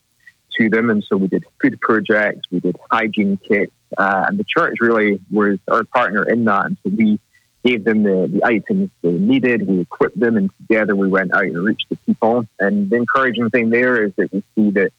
to 0.59 0.69
them. 0.69 0.91
And 0.91 1.03
so 1.03 1.17
we 1.17 1.29
did 1.29 1.45
food 1.61 1.81
projects, 1.81 2.43
we 2.51 2.61
did 2.61 2.77
hygiene 2.91 3.39
kits, 3.49 3.73
uh, 3.97 4.27
and 4.29 4.39
the 4.39 4.45
church 4.45 4.77
really 4.81 5.21
was 5.31 5.59
our 5.69 5.85
partner 5.85 6.23
in 6.29 6.45
that. 6.45 6.67
And 6.67 6.77
so 6.83 6.95
we 6.95 7.19
gave 7.65 7.85
them 7.85 8.03
the, 8.03 8.29
the 8.33 8.45
items 8.45 8.91
they 9.03 9.13
needed, 9.13 9.67
we 9.67 9.81
equipped 9.81 10.19
them, 10.19 10.37
and 10.37 10.51
together 10.59 10.97
we 10.97 11.09
went 11.09 11.35
out 11.35 11.45
and 11.45 11.65
reached 11.65 11.89
the 11.89 11.97
people. 11.97 12.47
And 12.59 12.91
the 12.91 12.97
encouraging 12.97 13.51
thing 13.51 13.71
there 13.71 14.05
is 14.05 14.13
that 14.17 14.33
we 14.33 14.43
see 14.55 14.71
that 14.73 14.93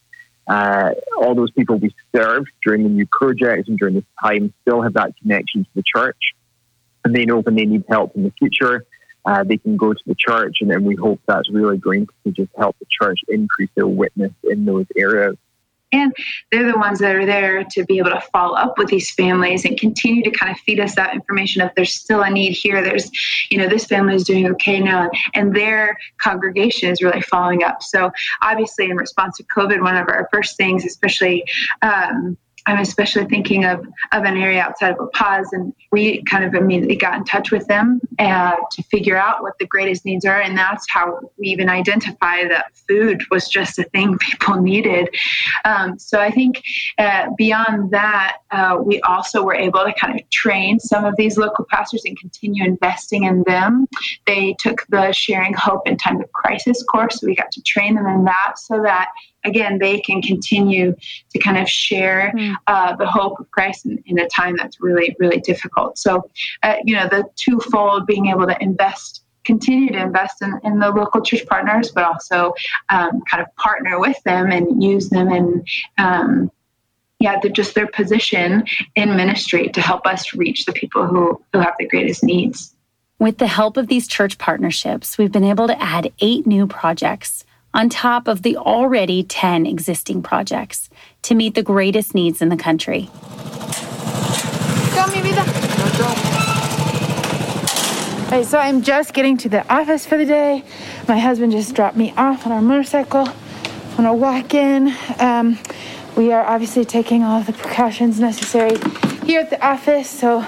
uh, 0.47 0.91
all 1.17 1.35
those 1.35 1.51
people 1.51 1.77
we 1.77 1.93
served 2.15 2.49
during 2.63 2.83
the 2.83 2.89
new 2.89 3.07
projects 3.07 3.67
and 3.69 3.77
during 3.77 3.95
this 3.95 4.03
time 4.21 4.53
still 4.61 4.81
have 4.81 4.93
that 4.93 5.15
connection 5.17 5.63
to 5.63 5.69
the 5.75 5.83
church. 5.83 6.33
And 7.05 7.15
they 7.15 7.25
know 7.25 7.41
when 7.41 7.55
they 7.55 7.65
need 7.65 7.83
help 7.89 8.15
in 8.15 8.23
the 8.23 8.33
future, 8.39 8.85
uh, 9.25 9.43
they 9.43 9.57
can 9.57 9.77
go 9.77 9.93
to 9.93 10.03
the 10.05 10.15
church, 10.15 10.57
and, 10.61 10.71
and 10.71 10.85
we 10.85 10.95
hope 10.95 11.21
that's 11.25 11.49
really 11.49 11.77
going 11.77 12.07
to 12.25 12.31
just 12.31 12.51
help 12.57 12.77
the 12.79 12.85
church 12.89 13.19
increase 13.27 13.69
their 13.75 13.87
witness 13.87 14.31
in 14.43 14.65
those 14.65 14.85
areas. 14.97 15.37
And 15.93 16.11
they're 16.51 16.69
the 16.69 16.77
ones 16.77 16.99
that 16.99 17.15
are 17.15 17.25
there 17.25 17.63
to 17.63 17.85
be 17.85 17.99
able 17.99 18.09
to 18.09 18.21
follow 18.33 18.55
up 18.55 18.77
with 18.77 18.87
these 18.87 19.11
families 19.11 19.63
and 19.63 19.79
continue 19.79 20.23
to 20.23 20.31
kind 20.31 20.51
of 20.51 20.57
feed 20.59 20.79
us 20.79 20.95
that 20.95 21.13
information 21.13 21.61
of 21.61 21.71
there's 21.75 21.93
still 21.93 22.23
a 22.23 22.29
need 22.29 22.51
here. 22.51 22.83
There's, 22.83 23.09
you 23.49 23.57
know, 23.57 23.69
this 23.69 23.85
family 23.85 24.15
is 24.15 24.23
doing 24.23 24.47
okay 24.51 24.79
now, 24.79 25.09
and 25.33 25.55
their 25.55 25.97
congregation 26.17 26.89
is 26.89 27.01
really 27.01 27.21
following 27.21 27.63
up. 27.63 27.81
So 27.83 28.11
obviously, 28.41 28.89
in 28.89 28.97
response 28.97 29.37
to 29.37 29.43
COVID, 29.43 29.81
one 29.81 29.95
of 29.95 30.07
our 30.09 30.27
first 30.33 30.57
things, 30.57 30.83
especially 30.83 31.45
um, 31.81 32.37
I'm 32.65 32.79
especially 32.79 33.25
thinking 33.25 33.65
of, 33.65 33.79
of 34.13 34.23
an 34.23 34.37
area 34.37 34.61
outside 34.61 34.91
of 34.91 34.99
La 34.99 35.07
Paz, 35.13 35.49
and 35.51 35.73
we 35.91 36.23
kind 36.23 36.43
of 36.43 36.53
immediately 36.53 36.95
got 36.95 37.15
in 37.15 37.23
touch 37.25 37.51
with 37.51 37.67
them 37.67 37.99
uh, 38.19 38.55
to 38.71 38.83
figure 38.83 39.17
out 39.17 39.41
what 39.41 39.53
the 39.59 39.67
greatest 39.67 40.05
needs 40.05 40.25
are, 40.25 40.39
and 40.39 40.57
that's 40.57 40.85
how 40.89 41.19
we 41.37 41.47
even 41.47 41.69
identify 41.69 42.47
that 42.47 42.65
food 42.87 43.21
was 43.31 43.47
just 43.47 43.79
a 43.79 43.83
thing 43.85 44.17
people 44.19 44.61
needed. 44.61 45.09
Um, 45.65 45.99
so 45.99 46.19
I 46.19 46.31
think 46.31 46.63
uh, 46.97 47.27
beyond 47.37 47.91
that, 47.91 48.37
uh, 48.51 48.77
we 48.83 49.01
also 49.01 49.43
were 49.43 49.55
able 49.55 49.83
to 49.83 49.93
kind 49.93 50.19
of 50.19 50.29
train 50.29 50.79
some 50.79 51.05
of 51.05 51.15
these 51.17 51.37
local 51.37 51.65
pastors 51.65 52.03
and 52.05 52.17
continue 52.19 52.63
investing 52.63 53.23
in 53.23 53.43
them. 53.45 53.87
They 54.25 54.55
took 54.59 54.85
the 54.89 55.11
Sharing 55.11 55.53
Hope 55.53 55.87
in 55.87 55.97
Time 55.97 56.21
of 56.21 56.31
Crisis 56.31 56.83
course, 56.83 57.19
so 57.19 57.27
we 57.27 57.35
got 57.35 57.51
to 57.51 57.61
train 57.63 57.95
them 57.95 58.07
in 58.07 58.23
that, 58.25 58.53
so 58.57 58.81
that 58.83 59.09
again 59.45 59.79
they 59.79 59.99
can 59.99 60.21
continue 60.21 60.95
to 61.31 61.39
kind 61.39 61.57
of 61.57 61.69
share 61.69 62.31
hmm. 62.31 62.53
uh, 62.67 62.95
the 62.95 63.05
hope 63.05 63.39
of 63.39 63.49
Christ 63.51 63.85
in, 63.85 64.01
in, 64.05 64.19
a 64.19 64.27
time 64.29 64.55
that's 64.57 64.79
really 64.81 65.15
really 65.19 65.39
difficult. 65.39 65.97
So, 65.97 66.29
uh, 66.63 66.75
you 66.83 66.95
know, 66.95 67.07
the 67.07 67.25
twofold 67.35 68.05
being 68.05 68.27
able 68.27 68.47
to 68.47 68.61
invest 68.61 69.23
continue 69.45 69.91
to 69.91 70.01
invest 70.01 70.41
in, 70.41 70.53
in 70.63 70.79
the 70.79 70.89
local 70.89 71.21
church 71.21 71.45
partners, 71.47 71.91
but 71.91 72.03
also 72.03 72.53
um, 72.89 73.21
kind 73.29 73.43
of 73.43 73.53
partner 73.57 73.99
with 73.99 74.21
them 74.23 74.51
and 74.51 74.81
use 74.81 75.09
them 75.09 75.27
and 75.29 75.67
um, 75.97 76.51
yeah, 77.19 77.39
just 77.53 77.73
their 77.73 77.87
position 77.87 78.65
in 78.95 79.15
ministry 79.15 79.69
to 79.69 79.81
help 79.81 80.05
us 80.05 80.33
reach 80.33 80.65
the 80.65 80.73
people 80.73 81.07
who, 81.07 81.41
who 81.53 81.59
have 81.59 81.73
the 81.79 81.87
greatest 81.87 82.23
needs. 82.23 82.75
With 83.17 83.37
the 83.37 83.47
help 83.47 83.77
of 83.77 83.87
these 83.87 84.07
church 84.07 84.37
partnerships, 84.37 85.17
we've 85.17 85.31
been 85.31 85.45
able 85.45 85.67
to 85.67 85.81
add 85.81 86.11
eight 86.19 86.45
new 86.45 86.67
projects 86.67 87.45
on 87.73 87.89
top 87.89 88.27
of 88.27 88.43
the 88.43 88.55
already 88.57 89.23
10 89.23 89.65
existing 89.65 90.21
projects 90.21 90.89
to 91.23 91.35
meet 91.35 91.55
the 91.55 91.63
greatest 91.63 92.13
needs 92.13 92.41
in 92.41 92.49
the 92.49 92.57
country. 92.57 93.09
Hey, 98.29 98.43
so 98.43 98.57
I'm 98.57 98.81
just 98.81 99.13
getting 99.13 99.37
to 99.37 99.49
the 99.49 99.63
office 99.71 100.05
for 100.05 100.17
the 100.17 100.25
day. 100.25 100.63
My 101.07 101.19
husband 101.19 101.51
just 101.51 101.75
dropped 101.75 101.95
me 101.95 102.13
off 102.17 102.47
on 102.47 102.51
our 102.51 102.61
motorcycle. 102.61 103.27
I'm 103.27 103.95
gonna 103.97 104.13
walk 104.15 104.55
in. 104.55 104.91
Um, 105.19 105.59
we 106.15 106.31
are 106.31 106.43
obviously 106.43 106.83
taking 106.83 107.23
all 107.23 107.41
the 107.41 107.53
precautions 107.53 108.19
necessary 108.19 108.77
here 109.25 109.41
at 109.41 109.51
the 109.51 109.63
office, 109.63 110.09
so 110.09 110.47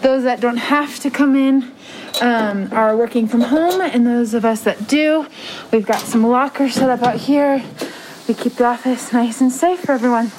those 0.00 0.22
that 0.24 0.40
don't 0.40 0.56
have 0.56 0.98
to 1.00 1.10
come 1.10 1.36
in 1.36 1.72
um, 2.20 2.72
are 2.72 2.96
working 2.96 3.28
from 3.28 3.42
home, 3.42 3.80
and 3.80 4.06
those 4.06 4.34
of 4.34 4.44
us 4.44 4.62
that 4.62 4.88
do, 4.88 5.26
we've 5.72 5.86
got 5.86 6.00
some 6.00 6.26
lockers 6.26 6.74
set 6.74 6.90
up 6.90 7.02
out 7.02 7.16
here. 7.16 7.62
We 8.28 8.34
keep 8.34 8.54
the 8.54 8.64
office 8.64 9.12
nice 9.12 9.40
and 9.40 9.52
safe 9.52 9.80
for 9.80 9.92
everyone. 9.92 10.32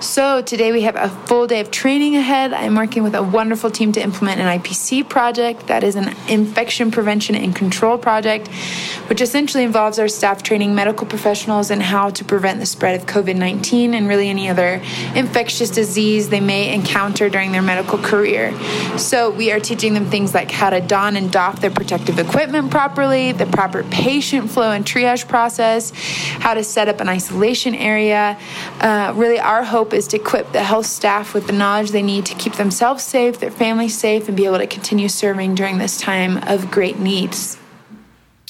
So, 0.00 0.42
today 0.42 0.72
we 0.72 0.82
have 0.82 0.94
a 0.94 1.08
full 1.08 1.46
day 1.46 1.60
of 1.60 1.70
training 1.70 2.16
ahead. 2.16 2.52
I'm 2.52 2.74
working 2.74 3.02
with 3.02 3.14
a 3.14 3.22
wonderful 3.22 3.70
team 3.70 3.92
to 3.92 4.02
implement 4.02 4.40
an 4.40 4.60
IPC 4.60 5.08
project 5.08 5.68
that 5.68 5.82
is 5.82 5.96
an 5.96 6.14
infection 6.28 6.90
prevention 6.90 7.34
and 7.34 7.56
control 7.56 7.96
project, 7.96 8.50
which 9.08 9.20
essentially 9.20 9.64
involves 9.64 9.98
our 9.98 10.08
staff 10.08 10.42
training 10.42 10.74
medical 10.74 11.06
professionals 11.06 11.70
in 11.70 11.80
how 11.80 12.10
to 12.10 12.24
prevent 12.24 12.60
the 12.60 12.66
spread 12.66 13.00
of 13.00 13.06
COVID 13.06 13.36
19 13.36 13.94
and 13.94 14.08
really 14.08 14.28
any 14.28 14.48
other 14.48 14.82
infectious 15.14 15.70
disease 15.70 16.28
they 16.28 16.40
may 16.40 16.74
encounter 16.74 17.28
during 17.28 17.52
their 17.52 17.62
medical 17.62 17.98
career. 17.98 18.52
So, 18.98 19.30
we 19.30 19.50
are 19.52 19.60
teaching 19.60 19.94
them 19.94 20.06
things 20.06 20.34
like 20.34 20.50
how 20.50 20.70
to 20.70 20.80
don 20.80 21.16
and 21.16 21.32
doff 21.32 21.60
their 21.60 21.70
protective 21.70 22.18
equipment 22.18 22.70
properly, 22.70 23.32
the 23.32 23.46
proper 23.46 23.82
patient 23.84 24.50
flow 24.50 24.72
and 24.72 24.84
triage 24.84 25.26
process, 25.28 25.92
how 26.40 26.54
to 26.54 26.64
set 26.64 26.88
up 26.88 27.00
an 27.00 27.08
isolation 27.08 27.74
area. 27.74 28.38
Uh, 28.80 29.12
really, 29.16 29.38
our 29.38 29.64
hope 29.64 29.86
hope 29.86 29.92
is 29.92 30.08
to 30.08 30.16
equip 30.16 30.50
the 30.50 30.64
health 30.64 30.86
staff 30.86 31.32
with 31.32 31.46
the 31.46 31.52
knowledge 31.52 31.90
they 31.90 32.02
need 32.02 32.26
to 32.26 32.34
keep 32.34 32.54
themselves 32.54 33.04
safe, 33.04 33.38
their 33.38 33.50
families 33.50 33.96
safe, 33.96 34.26
and 34.26 34.36
be 34.36 34.44
able 34.44 34.58
to 34.58 34.66
continue 34.66 35.08
serving 35.08 35.54
during 35.54 35.78
this 35.78 36.00
time 36.00 36.38
of 36.48 36.70
great 36.72 36.98
needs. 36.98 37.56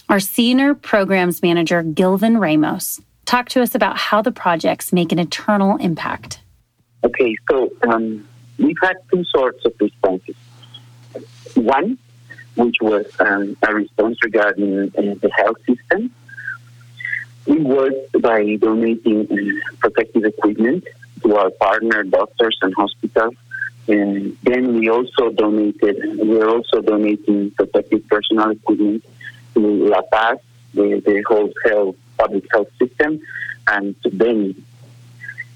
Our 0.08 0.20
senior 0.20 0.74
programs 0.74 1.42
manager, 1.42 1.82
Gilvin 1.82 2.40
Ramos, 2.40 3.00
talked 3.24 3.50
to 3.52 3.60
us 3.60 3.74
about 3.74 3.96
how 3.96 4.22
the 4.22 4.30
projects 4.30 4.92
make 4.92 5.10
an 5.10 5.18
eternal 5.18 5.76
impact. 5.78 6.40
Okay, 7.02 7.36
so 7.50 7.72
um, 7.88 8.26
we've 8.56 8.76
had 8.80 8.96
two 9.12 9.24
sorts 9.24 9.64
of 9.64 9.74
responses. 9.80 10.36
One, 11.54 11.98
which 12.54 12.76
was 12.80 13.06
um, 13.18 13.56
a 13.66 13.74
response 13.74 14.18
regarding 14.22 14.92
uh, 14.96 15.14
the 15.20 15.30
health 15.34 15.58
system. 15.66 16.12
We 17.46 17.58
worked 17.58 18.22
by 18.22 18.56
donating 18.56 19.26
uh, 19.28 19.76
protective 19.80 20.24
equipment 20.24 20.84
to 21.24 21.36
our 21.36 21.50
partner 21.50 22.04
doctors 22.04 22.56
and 22.62 22.72
hospitals. 22.74 23.34
And 23.88 24.36
then 24.44 24.78
we 24.78 24.88
also 24.88 25.30
donated, 25.30 25.96
we're 26.18 26.48
also 26.48 26.80
donating 26.80 27.50
protective 27.52 28.06
personal 28.06 28.50
equipment 28.50 29.04
to 29.56 29.88
La 29.88 30.02
Paz, 30.02 30.38
the, 30.74 31.02
the 31.04 31.24
whole 31.26 31.52
health, 31.64 31.96
public 32.18 32.44
health 32.52 32.68
system, 32.78 33.20
and 33.66 34.00
to 34.02 34.10
Beni. 34.10 34.54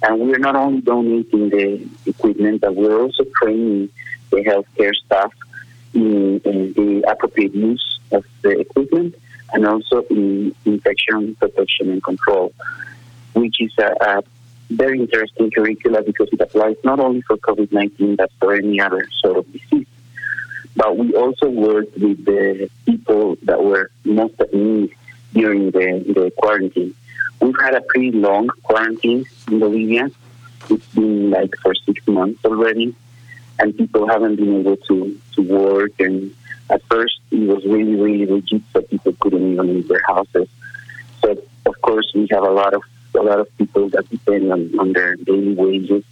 And 0.03 0.19
we're 0.21 0.39
not 0.39 0.57
only 0.57 0.81
donating 0.81 1.51
the 1.51 1.87
equipment, 2.07 2.63
but 2.63 2.75
we're 2.75 3.01
also 3.01 3.25
training 3.41 3.91
the 4.31 4.39
healthcare 4.39 4.95
staff 4.95 5.33
in, 5.93 6.41
in 6.45 6.73
the 6.73 7.05
appropriate 7.11 7.55
use 7.55 8.01
of 8.11 8.25
the 8.43 8.61
equipment 8.61 9.15
and 9.53 9.67
also 9.67 10.03
in 10.11 10.55
infection 10.65 11.35
protection 11.35 11.91
and 11.91 12.03
control, 12.03 12.53
which 13.35 13.61
is 13.61 13.73
a, 13.79 13.93
a 14.01 14.23
very 14.71 15.01
interesting 15.01 15.51
curricula 15.51 16.03
because 16.03 16.29
it 16.33 16.41
applies 16.41 16.77
not 16.85 17.01
only 17.01 17.21
for 17.23 17.37
COVID 17.37 17.73
19 17.73 18.17
but 18.17 18.31
for 18.39 18.55
any 18.55 18.81
other 18.81 19.07
sort 19.23 19.37
of 19.37 19.53
disease. 19.53 19.87
But 20.81 20.97
we 20.97 21.15
also 21.15 21.51
worked 21.51 21.99
with 21.99 22.25
the 22.25 22.71
people 22.87 23.37
that 23.43 23.63
were 23.63 23.91
most 24.05 24.41
at 24.41 24.55
need 24.55 24.97
during 25.35 25.71
the, 25.73 26.03
the 26.07 26.33
quarantine. 26.39 26.95
We've 27.39 27.61
had 27.61 27.75
a 27.75 27.83
pretty 27.83 28.13
long 28.13 28.49
quarantine 28.63 29.27
in 29.51 29.59
Bolivia. 29.59 30.11
It's 30.71 30.87
been 30.95 31.29
like 31.29 31.55
for 31.63 31.75
six 31.75 32.09
months 32.09 32.43
already, 32.47 32.95
and 33.59 33.77
people 33.77 34.09
haven't 34.09 34.37
been 34.37 34.61
able 34.61 34.79
to, 34.89 35.21
to 35.35 35.43
work. 35.43 35.93
And 36.01 36.35
at 36.71 36.83
first, 36.85 37.21
it 37.31 37.47
was 37.47 37.63
really, 37.67 37.97
really 37.97 38.25
rigid, 38.25 38.63
so 38.73 38.81
people 38.81 39.13
couldn't 39.21 39.53
even 39.53 39.75
leave 39.75 39.89
their 39.89 40.03
houses. 40.07 40.49
So, 41.23 41.37
of 41.67 41.79
course, 41.83 42.11
we 42.15 42.27
have 42.31 42.45
a 42.45 42.51
lot 42.51 42.73
of 42.73 42.83
a 43.15 43.21
lot 43.23 43.39
of 43.39 43.55
people 43.59 43.91
that 43.91 44.09
depend 44.09 44.51
on, 44.51 44.79
on 44.79 44.95
their 44.95 45.17
daily 45.17 45.53
wages. 45.53 46.05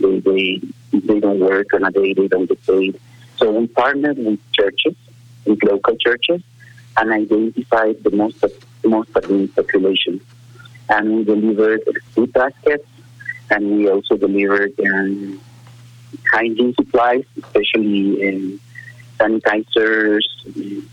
They, 0.00 0.18
they 0.18 0.60
they 0.90 1.20
don't 1.20 1.38
work 1.38 1.72
on 1.74 1.84
a 1.84 1.92
day, 1.92 2.12
they 2.12 2.26
don't 2.26 2.46
get 2.46 2.66
paid. 2.66 2.98
So 3.36 3.50
we 3.50 3.66
partnered 3.66 4.18
with 4.18 4.40
churches, 4.52 4.94
with 5.44 5.62
local 5.62 5.96
churches, 5.96 6.42
and 6.96 7.12
identified 7.12 8.02
the 8.02 8.10
most 8.10 8.40
the 8.40 8.88
most 8.88 9.14
at 9.16 9.24
population. 9.54 10.20
And 10.88 11.16
we 11.16 11.24
delivered 11.24 11.82
food 12.12 12.32
baskets, 12.32 12.88
and 13.50 13.76
we 13.76 13.90
also 13.90 14.16
delivered 14.16 14.72
um, 14.80 15.40
hygiene 16.32 16.74
supplies, 16.74 17.24
especially 17.42 18.22
in 18.22 18.60
sanitizers, 19.18 20.24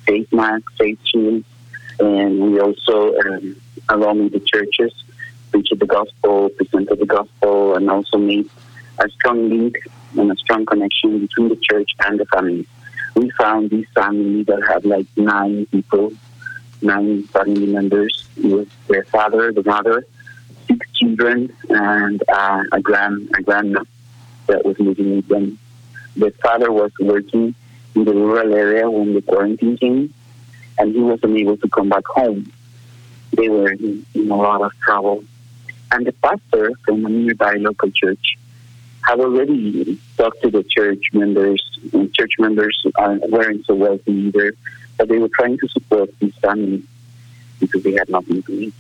face 0.05 0.27
masks, 0.31 0.73
face 0.77 0.97
shields, 1.05 1.45
and 1.99 2.39
we 2.39 2.59
also, 2.59 3.15
um, 3.19 3.55
along 3.89 4.23
with 4.23 4.33
the 4.33 4.39
churches, 4.39 4.91
preached 5.51 5.77
the 5.77 5.85
gospel, 5.85 6.49
presented 6.49 6.99
the 6.99 7.05
gospel, 7.05 7.75
and 7.75 7.89
also 7.89 8.17
made 8.17 8.49
a 8.99 9.09
strong 9.09 9.49
link 9.49 9.77
and 10.17 10.31
a 10.31 10.35
strong 10.37 10.65
connection 10.65 11.19
between 11.19 11.49
the 11.49 11.55
church 11.57 11.91
and 12.05 12.19
the 12.19 12.25
family. 12.25 12.65
We 13.15 13.29
found 13.31 13.69
this 13.69 13.85
family 13.93 14.43
that 14.43 14.63
had 14.67 14.85
like 14.85 15.07
nine 15.15 15.65
people, 15.67 16.13
nine 16.81 17.23
family 17.23 17.67
members 17.67 18.27
with 18.41 18.69
their 18.87 19.03
father, 19.05 19.51
the 19.51 19.63
mother, 19.63 20.05
six 20.67 20.89
children, 20.93 21.53
and 21.69 22.23
uh, 22.27 22.63
a 22.71 22.81
grand 22.81 23.29
a 23.37 23.41
grandma 23.41 23.83
that 24.47 24.65
was 24.65 24.79
living 24.79 25.17
with 25.17 25.27
them. 25.27 25.59
The 26.15 26.31
father 26.41 26.71
was 26.71 26.91
working 26.99 27.55
in 27.95 28.05
the 28.05 28.13
rural 28.13 28.53
area 28.53 28.89
when 28.89 29.13
the 29.13 29.21
quarantine 29.21 29.77
came, 29.77 30.13
and 30.77 30.93
he 30.93 31.01
was 31.01 31.19
unable 31.23 31.57
to 31.57 31.69
come 31.69 31.89
back 31.89 32.05
home. 32.05 32.51
They 33.31 33.49
were 33.49 33.71
in, 33.71 34.05
in 34.13 34.31
a 34.31 34.35
lot 34.35 34.61
of 34.61 34.71
trouble 34.79 35.23
and 35.93 36.07
the 36.07 36.11
pastor 36.13 36.71
from 36.83 37.05
a 37.05 37.09
nearby 37.09 37.53
local 37.53 37.91
church 37.91 38.37
had 39.03 39.19
already 39.19 39.99
talked 40.17 40.41
to 40.43 40.49
the 40.49 40.63
church 40.63 41.09
members, 41.13 41.61
and 41.91 42.13
church 42.13 42.33
members 42.39 42.81
weren't 43.29 43.65
so 43.65 43.75
wealthy 43.75 44.11
either, 44.11 44.55
but 44.97 45.09
they 45.09 45.17
were 45.17 45.29
trying 45.29 45.57
to 45.59 45.67
support 45.69 46.09
this 46.19 46.35
families 46.37 46.85
because 47.59 47.83
they 47.83 47.93
had 47.93 48.09
nothing 48.09 48.41
to 48.43 48.51
eat. 48.53 48.73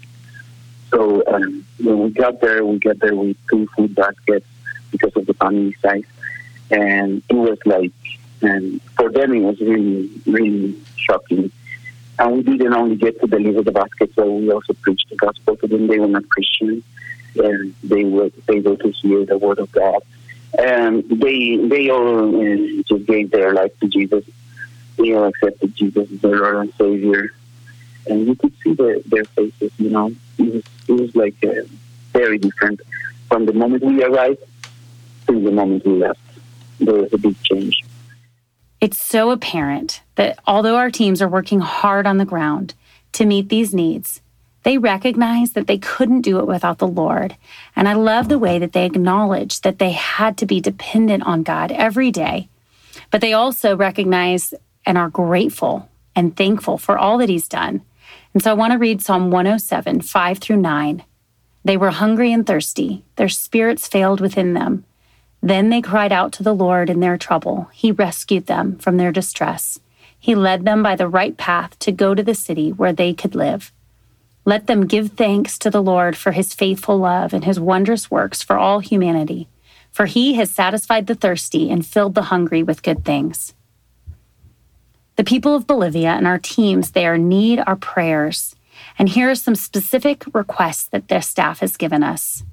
So 0.91 1.23
um, 1.27 1.65
when 1.81 1.99
we 1.99 2.09
got 2.11 2.39
there, 2.39 2.63
we 2.63 2.79
got 2.79 2.99
there 2.99 3.15
with 3.15 3.37
two 3.49 3.67
food 3.75 3.95
baskets 3.95 4.45
because 4.91 5.15
of 5.15 5.25
the 5.25 5.33
family 5.33 5.75
size, 5.81 6.05
and 6.71 7.21
it 7.29 7.35
was 7.35 7.57
like, 7.65 7.91
and 8.41 8.81
for 8.95 9.09
them 9.11 9.33
it 9.33 9.41
was 9.41 9.59
really, 9.59 10.09
really 10.25 10.75
shocking. 10.95 11.51
And 12.19 12.37
we 12.37 12.43
didn't 12.43 12.73
only 12.73 12.95
get 12.95 13.19
to 13.21 13.27
deliver 13.27 13.63
the 13.63 13.71
baskets, 13.71 14.13
but 14.15 14.29
we 14.29 14.51
also 14.51 14.73
preached 14.73 15.09
the 15.09 15.15
gospel 15.15 15.57
to 15.57 15.67
them. 15.67 15.87
They 15.87 15.99
were 15.99 16.07
not 16.07 16.29
Christians 16.29 16.83
and 17.35 17.73
they 17.83 18.03
were 18.03 18.29
able 18.49 18.77
to 18.77 18.89
hear 18.91 19.25
the 19.25 19.37
word 19.37 19.59
of 19.59 19.71
God. 19.71 20.01
And 20.57 21.03
they 21.09 21.57
they 21.57 21.89
all 21.89 22.35
uh, 22.35 22.83
just 22.87 23.05
gave 23.05 23.31
their 23.31 23.53
life 23.53 23.77
to 23.79 23.87
Jesus. 23.87 24.23
They 24.97 25.13
all 25.13 25.25
accepted 25.25 25.75
Jesus 25.75 26.11
as 26.11 26.19
their 26.21 26.37
Lord 26.37 26.55
and 26.55 26.73
Savior, 26.75 27.31
and 28.07 28.27
you 28.27 28.35
could 28.35 28.53
see 28.63 28.73
the, 28.73 29.01
their 29.07 29.25
faces. 29.25 29.71
You 29.79 29.89
know, 29.89 30.11
it 30.37 30.53
was 30.53 30.63
it 30.87 31.01
was 31.01 31.15
like 31.15 31.35
uh, 31.43 31.63
very 32.11 32.37
different 32.37 32.81
from 33.27 33.45
the 33.47 33.53
moment 33.53 33.83
we 33.83 34.03
arrived 34.03 34.43
to 35.27 35.39
the 35.39 35.51
moment 35.51 35.85
we 35.85 35.93
left. 35.93 36.19
There 36.79 36.93
was 36.93 37.11
a 37.13 37.17
big 37.17 37.41
change. 37.41 37.83
It's 38.79 39.01
so 39.01 39.31
apparent 39.31 40.01
that 40.15 40.37
although 40.45 40.75
our 40.75 40.91
teams 40.91 41.21
are 41.21 41.27
working 41.27 41.61
hard 41.61 42.05
on 42.05 42.17
the 42.17 42.25
ground 42.25 42.75
to 43.13 43.25
meet 43.25 43.49
these 43.49 43.73
needs, 43.73 44.21
They 44.63 44.77
recognized 44.77 45.55
that 45.55 45.67
they 45.67 45.77
couldn't 45.77 46.21
do 46.21 46.39
it 46.39 46.47
without 46.47 46.77
the 46.77 46.87
Lord. 46.87 47.35
And 47.75 47.87
I 47.87 47.93
love 47.93 48.29
the 48.29 48.39
way 48.39 48.59
that 48.59 48.71
they 48.71 48.85
acknowledged 48.85 49.63
that 49.63 49.79
they 49.79 49.91
had 49.91 50.37
to 50.37 50.45
be 50.45 50.61
dependent 50.61 51.23
on 51.23 51.43
God 51.43 51.71
every 51.71 52.11
day. 52.11 52.49
But 53.11 53.21
they 53.21 53.33
also 53.33 53.75
recognize 53.75 54.53
and 54.85 54.97
are 54.97 55.09
grateful 55.09 55.89
and 56.15 56.35
thankful 56.35 56.77
for 56.77 56.97
all 56.97 57.17
that 57.17 57.29
He's 57.29 57.47
done. 57.47 57.81
And 58.33 58.41
so 58.41 58.51
I 58.51 58.55
want 58.55 58.73
to 58.73 58.79
read 58.79 59.01
Psalm 59.01 59.31
107, 59.31 60.01
5 60.01 60.37
through 60.39 60.57
9. 60.57 61.03
They 61.65 61.77
were 61.77 61.91
hungry 61.91 62.33
and 62.33 62.45
thirsty, 62.45 63.03
their 63.15 63.29
spirits 63.29 63.87
failed 63.87 64.19
within 64.19 64.53
them. 64.53 64.85
Then 65.41 65.69
they 65.69 65.81
cried 65.81 66.11
out 66.11 66.31
to 66.33 66.43
the 66.43 66.53
Lord 66.53 66.89
in 66.89 66.99
their 66.99 67.17
trouble. 67.17 67.69
He 67.73 67.91
rescued 67.91 68.47
them 68.47 68.77
from 68.77 68.97
their 68.97 69.11
distress. 69.11 69.79
He 70.17 70.35
led 70.35 70.63
them 70.63 70.81
by 70.81 70.95
the 70.95 71.07
right 71.07 71.35
path 71.35 71.77
to 71.79 71.91
go 71.91 72.15
to 72.15 72.23
the 72.23 72.33
city 72.33 72.71
where 72.71 72.93
they 72.93 73.13
could 73.13 73.35
live. 73.35 73.73
Let 74.45 74.67
them 74.67 74.87
give 74.87 75.11
thanks 75.11 75.57
to 75.59 75.69
the 75.69 75.81
Lord 75.81 76.17
for 76.17 76.31
his 76.31 76.53
faithful 76.53 76.97
love 76.97 77.33
and 77.33 77.45
his 77.45 77.59
wondrous 77.59 78.11
works 78.11 78.41
for 78.41 78.57
all 78.57 78.79
humanity, 78.79 79.47
for 79.91 80.05
he 80.05 80.33
has 80.33 80.51
satisfied 80.51 81.07
the 81.07 81.15
thirsty 81.15 81.71
and 81.71 81.85
filled 81.85 82.15
the 82.15 82.23
hungry 82.23 82.61
with 82.61 82.83
good 82.83 83.05
things. 83.05 83.53
The 85.15 85.23
people 85.23 85.55
of 85.55 85.67
Bolivia 85.67 86.09
and 86.09 86.27
our 86.27 86.39
teams 86.39 86.91
there 86.91 87.17
need 87.17 87.61
our 87.65 87.75
prayers. 87.75 88.55
And 88.97 89.07
here 89.07 89.29
are 89.29 89.35
some 89.35 89.55
specific 89.55 90.23
requests 90.33 90.85
that 90.85 91.07
their 91.07 91.21
staff 91.21 91.59
has 91.59 91.77
given 91.77 92.03
us. 92.03 92.43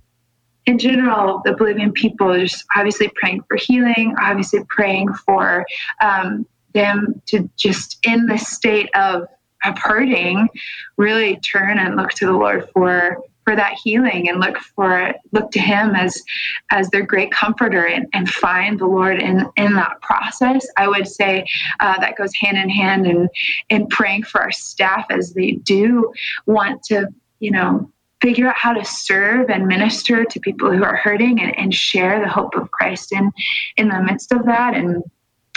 In 0.67 0.79
general, 0.79 1.41
the 1.45 1.55
Bolivian 1.55 1.93
people 1.93 2.31
are 2.31 2.41
just 2.41 2.65
obviously 2.77 3.11
praying 3.17 3.43
for 3.49 3.57
healing, 3.57 4.15
obviously 4.21 4.61
praying 4.69 5.13
for 5.15 5.65
um, 6.03 6.47
them 6.75 7.21
to 7.27 7.51
just 7.57 7.99
in 8.07 8.27
the 8.27 8.37
state 8.37 8.91
of 8.95 9.27
of 9.65 9.79
hurting 9.79 10.49
really 10.97 11.37
turn 11.41 11.79
and 11.79 11.97
look 11.97 12.11
to 12.11 12.27
the 12.27 12.33
lord 12.33 12.69
for 12.73 13.23
for 13.45 13.57
that 13.57 13.75
healing 13.83 14.29
and 14.29 14.39
look 14.39 14.57
for 14.59 15.13
look 15.33 15.51
to 15.51 15.59
him 15.59 15.95
as 15.95 16.23
as 16.71 16.89
their 16.91 17.03
great 17.03 17.33
comforter 17.33 17.87
and, 17.87 18.07
and 18.13 18.29
find 18.29 18.79
the 18.79 18.87
lord 18.87 19.21
in 19.21 19.45
in 19.57 19.75
that 19.75 20.01
process. 20.03 20.67
I 20.77 20.87
would 20.89 21.09
say 21.09 21.45
uh, 21.81 21.99
that 22.01 22.17
goes 22.17 22.33
hand 22.41 22.59
in 22.59 22.69
hand 22.69 23.07
and 23.07 23.29
in 23.69 23.87
praying 23.89 24.25
for 24.25 24.41
our 24.41 24.53
staff 24.53 25.07
as 25.11 25.33
they 25.33 25.53
do 25.53 26.13
want 26.47 26.83
to 26.85 27.09
you 27.41 27.51
know 27.51 27.91
figure 28.21 28.47
out 28.47 28.57
how 28.57 28.75
to 28.75 28.85
serve 28.85 29.49
and 29.49 29.67
minister 29.67 30.25
to 30.25 30.41
people 30.41 30.71
who 30.71 30.85
are 30.85 30.97
hurting 30.97 31.41
and, 31.41 31.59
and 31.59 31.75
share 31.75 32.21
the 32.21 32.29
hope 32.29 32.55
of 32.55 32.71
christ 32.71 33.13
in 33.13 33.33
in 33.77 33.89
the 33.89 34.03
midst 34.03 34.31
of 34.33 34.45
that 34.45 34.75
and 34.75 35.03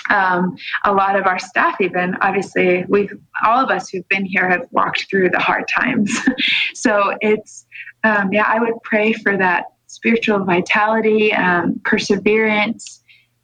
um, 0.10 0.56
a 0.86 0.94
lot 0.94 1.16
of 1.16 1.26
our 1.26 1.40
staff 1.40 1.80
even 1.80 2.16
obviously 2.22 2.86
we've 2.88 3.14
all 3.46 3.64
of 3.64 3.70
us 3.70 3.90
who've 3.90 4.08
been 4.10 4.26
here 4.26 4.50
have 4.50 4.68
walked 4.72 5.08
through 5.10 5.30
the 5.30 5.40
hard 5.40 5.66
times. 5.74 6.18
So 6.74 7.16
it's 7.22 7.66
um, 8.04 8.32
yeah 8.34 8.46
i 8.48 8.60
would 8.60 8.82
pray 8.84 9.14
for 9.14 9.38
that 9.38 9.66
spiritual 9.88 10.44
vitality 10.44 11.34
um, 11.34 11.80
perseverance 11.86 13.02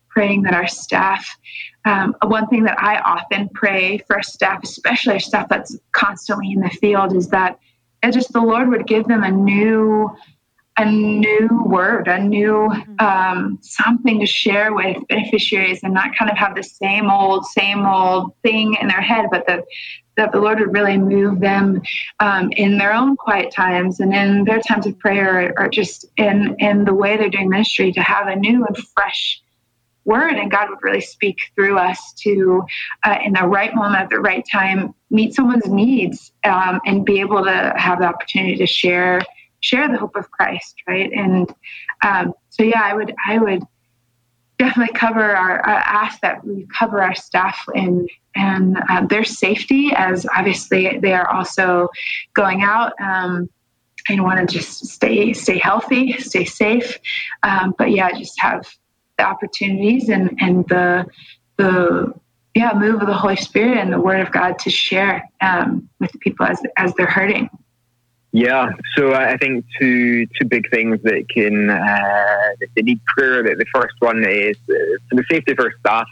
praying 0.10 0.42
that 0.44 0.54
our 0.54 0.68
staff 0.68 1.26
um, 1.86 2.16
one 2.26 2.48
thing 2.48 2.64
that 2.64 2.78
i 2.80 3.00
often 3.00 3.50
pray 3.54 4.00
for 4.00 4.18
our 4.18 4.24
staff 4.24 4.60
especially 4.64 5.14
our 5.14 5.20
staff 5.20 5.48
that's 5.48 5.78
constantly 5.94 6.52
in 6.52 6.60
the 6.60 6.70
field 6.70 7.16
is 7.16 7.30
that 7.30 7.60
it 8.04 8.12
just 8.12 8.34
the 8.34 8.42
lord 8.42 8.70
would 8.70 8.88
give 8.88 9.08
them 9.08 9.24
a 9.24 9.32
new 9.32 10.10
a 10.80 10.86
new 10.86 11.50
word, 11.66 12.08
a 12.08 12.18
new 12.18 12.70
mm-hmm. 12.72 13.06
um, 13.06 13.60
something 13.62 14.20
to 14.20 14.26
share 14.26 14.74
with 14.74 14.98
beneficiaries 15.10 15.84
and 15.84 15.94
not 15.94 16.16
kind 16.18 16.32
of 16.32 16.38
have 16.38 16.56
the 16.56 16.64
same 16.64 17.12
old, 17.12 17.46
same 17.46 17.86
old 17.86 18.34
thing 18.44 18.76
in 18.82 18.88
their 18.88 19.02
head, 19.02 19.26
but 19.30 19.46
that, 19.46 19.66
that 20.16 20.32
the 20.32 20.40
Lord 20.40 20.60
would 20.60 20.74
really 20.74 20.98
move 20.98 21.42
them 21.42 21.82
um, 22.22 22.52
in 22.54 22.78
their 22.78 22.94
own 22.94 23.18
quiet 23.18 23.52
times 23.54 24.00
and 24.00 24.14
in 24.14 24.46
their 24.46 24.62
times 24.62 24.88
of 24.88 24.98
prayer 25.00 25.54
or 25.58 25.68
just 25.68 26.06
in, 26.16 26.56
in 26.60 26.86
the 26.86 26.94
way 26.94 27.18
they're 27.18 27.30
doing 27.30 27.50
ministry 27.50 27.92
to 27.92 28.02
have 28.02 28.28
a 28.28 28.36
new 28.38 28.66
and 28.66 28.78
fresh 28.96 29.42
word 30.06 30.36
and 30.36 30.50
God 30.50 30.70
would 30.70 30.80
really 30.82 31.02
speak 31.02 31.38
through 31.56 31.78
us 31.78 32.14
to, 32.20 32.64
uh, 33.04 33.18
in 33.24 33.34
the 33.34 33.46
right 33.46 33.76
moment 33.76 34.04
at 34.04 34.10
the 34.10 34.20
right 34.20 34.46
time, 34.50 34.96
meet 35.10 35.36
someone's 35.36 35.68
needs 35.68 36.32
um, 36.46 36.80
and 36.86 37.06
be 37.06 37.20
able 37.20 37.44
to 37.44 37.74
have 37.76 38.00
the 38.00 38.06
opportunity 38.06 38.56
to 38.56 38.66
share 38.66 39.22
share 39.62 39.88
the 39.88 39.98
hope 39.98 40.16
of 40.16 40.30
Christ, 40.32 40.76
right? 40.88 41.12
And 41.12 41.54
um, 42.04 42.34
so, 42.50 42.64
yeah, 42.64 42.82
I 42.84 42.96
would, 42.96 43.14
I 43.28 43.38
would 43.38 43.64
definitely 44.60 44.94
cover 44.94 45.24
our 45.24 45.62
uh, 45.68 45.82
ask 45.86 46.20
that 46.20 46.46
we 46.46 46.68
cover 46.78 47.02
our 47.02 47.16
staff 47.16 47.58
in 47.74 48.08
and 48.36 48.78
uh, 48.90 49.06
their 49.08 49.24
safety, 49.24 49.92
as 49.96 50.28
obviously 50.36 51.00
they 51.00 51.14
are 51.14 51.28
also 51.30 51.88
going 52.34 52.62
out. 52.62 52.94
Um, 53.02 53.50
and 54.08 54.24
want 54.24 54.40
to 54.40 54.58
just 54.58 54.86
stay 54.88 55.34
stay 55.34 55.60
healthy, 55.60 56.14
stay 56.20 56.46
safe, 56.46 56.98
um, 57.44 57.76
but 57.78 57.92
yeah, 57.92 58.12
just 58.18 58.40
have 58.40 58.66
the 59.18 59.24
opportunities 59.26 60.10
and 60.10 60.36
and 60.40 60.68
the 60.68 61.06
the 61.58 62.14
yeah 62.56 62.74
move 62.74 63.02
of 63.02 63.08
the 63.08 63.14
Holy 63.14 63.36
Spirit 63.36 63.78
and 63.78 63.92
the 63.92 64.00
Word 64.00 64.22
of 64.22 64.32
God 64.32 64.58
to 64.60 64.70
share 64.70 65.30
um, 65.42 65.90
with 66.00 66.12
people 66.22 66.46
as 66.46 66.62
as 66.78 66.94
they're 66.96 67.06
hurting. 67.06 67.50
Yeah, 68.32 68.70
so 68.96 69.14
I 69.14 69.38
think 69.38 69.66
two 69.80 70.28
two 70.28 70.48
big 70.48 70.70
things 70.70 71.02
that 71.02 71.28
can 71.30 71.70
uh, 71.70 72.50
that 72.60 72.68
they 72.76 72.84
need 72.84 73.04
prayer. 73.06 73.42
That 73.42 73.58
the 73.58 73.66
first 73.74 73.96
one 74.00 74.24
is 74.24 74.56
uh, 74.70 74.74
for 75.10 75.16
the 75.16 75.24
safety 75.32 75.54
of 75.54 75.60
our 75.60 75.74
staff 75.80 76.08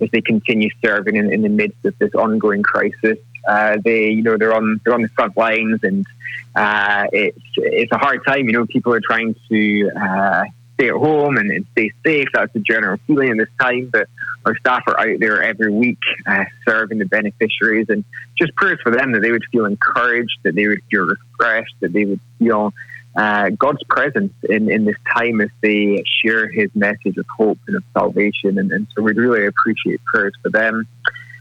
as 0.00 0.10
they 0.10 0.20
continue 0.20 0.68
serving 0.84 1.16
in, 1.16 1.32
in 1.32 1.40
the 1.40 1.48
midst 1.48 1.82
of 1.86 1.96
this 1.98 2.14
ongoing 2.14 2.62
crisis. 2.62 3.16
Uh, 3.48 3.78
they, 3.82 4.10
you 4.10 4.22
know, 4.22 4.36
they're 4.36 4.54
on 4.54 4.78
they're 4.84 4.94
on 4.94 5.02
the 5.02 5.08
front 5.08 5.36
lines, 5.38 5.80
and 5.82 6.06
uh, 6.54 7.06
it's 7.12 7.38
it's 7.56 7.92
a 7.92 7.98
hard 7.98 8.24
time. 8.26 8.46
You 8.46 8.52
know, 8.52 8.66
people 8.66 8.92
are 8.92 9.00
trying 9.00 9.34
to 9.48 9.90
uh, 9.90 10.44
stay 10.74 10.88
at 10.88 10.94
home 10.94 11.36
and, 11.36 11.50
and, 11.50 11.66
stay 11.72 11.92
safe. 12.04 12.28
That's 12.32 12.52
the 12.52 12.60
general 12.60 12.98
feeling 13.06 13.30
in 13.30 13.36
this 13.38 13.48
time. 13.60 13.90
But 13.92 14.08
our 14.44 14.56
staff 14.58 14.82
are 14.86 14.98
out 14.98 15.20
there 15.20 15.42
every 15.42 15.70
week 15.70 15.98
uh, 16.26 16.44
serving 16.66 16.98
the 16.98 17.06
beneficiaries, 17.06 17.86
and 17.88 18.04
just 18.36 18.54
prayers 18.56 18.78
for 18.82 18.92
them 18.92 19.12
that 19.12 19.20
they 19.20 19.30
would 19.30 19.44
feel 19.50 19.64
encouraged, 19.64 20.38
that 20.42 20.54
they 20.54 20.66
would 20.66 20.82
feel 20.90 21.06
refreshed, 21.06 21.74
that 21.80 21.92
they 21.92 22.04
would 22.04 22.20
feel 22.38 22.72
uh, 23.16 23.50
God's 23.50 23.82
presence 23.88 24.32
in, 24.48 24.70
in 24.70 24.84
this 24.84 24.96
time 25.12 25.40
as 25.40 25.50
they 25.60 26.02
share 26.24 26.48
His 26.48 26.70
message 26.74 27.16
of 27.16 27.26
hope 27.36 27.58
and 27.66 27.76
of 27.76 27.84
salvation. 27.92 28.58
And, 28.58 28.70
and 28.72 28.86
so 28.94 29.02
we'd 29.02 29.16
really 29.16 29.46
appreciate 29.46 30.04
prayers 30.04 30.34
for 30.42 30.50
them. 30.50 30.86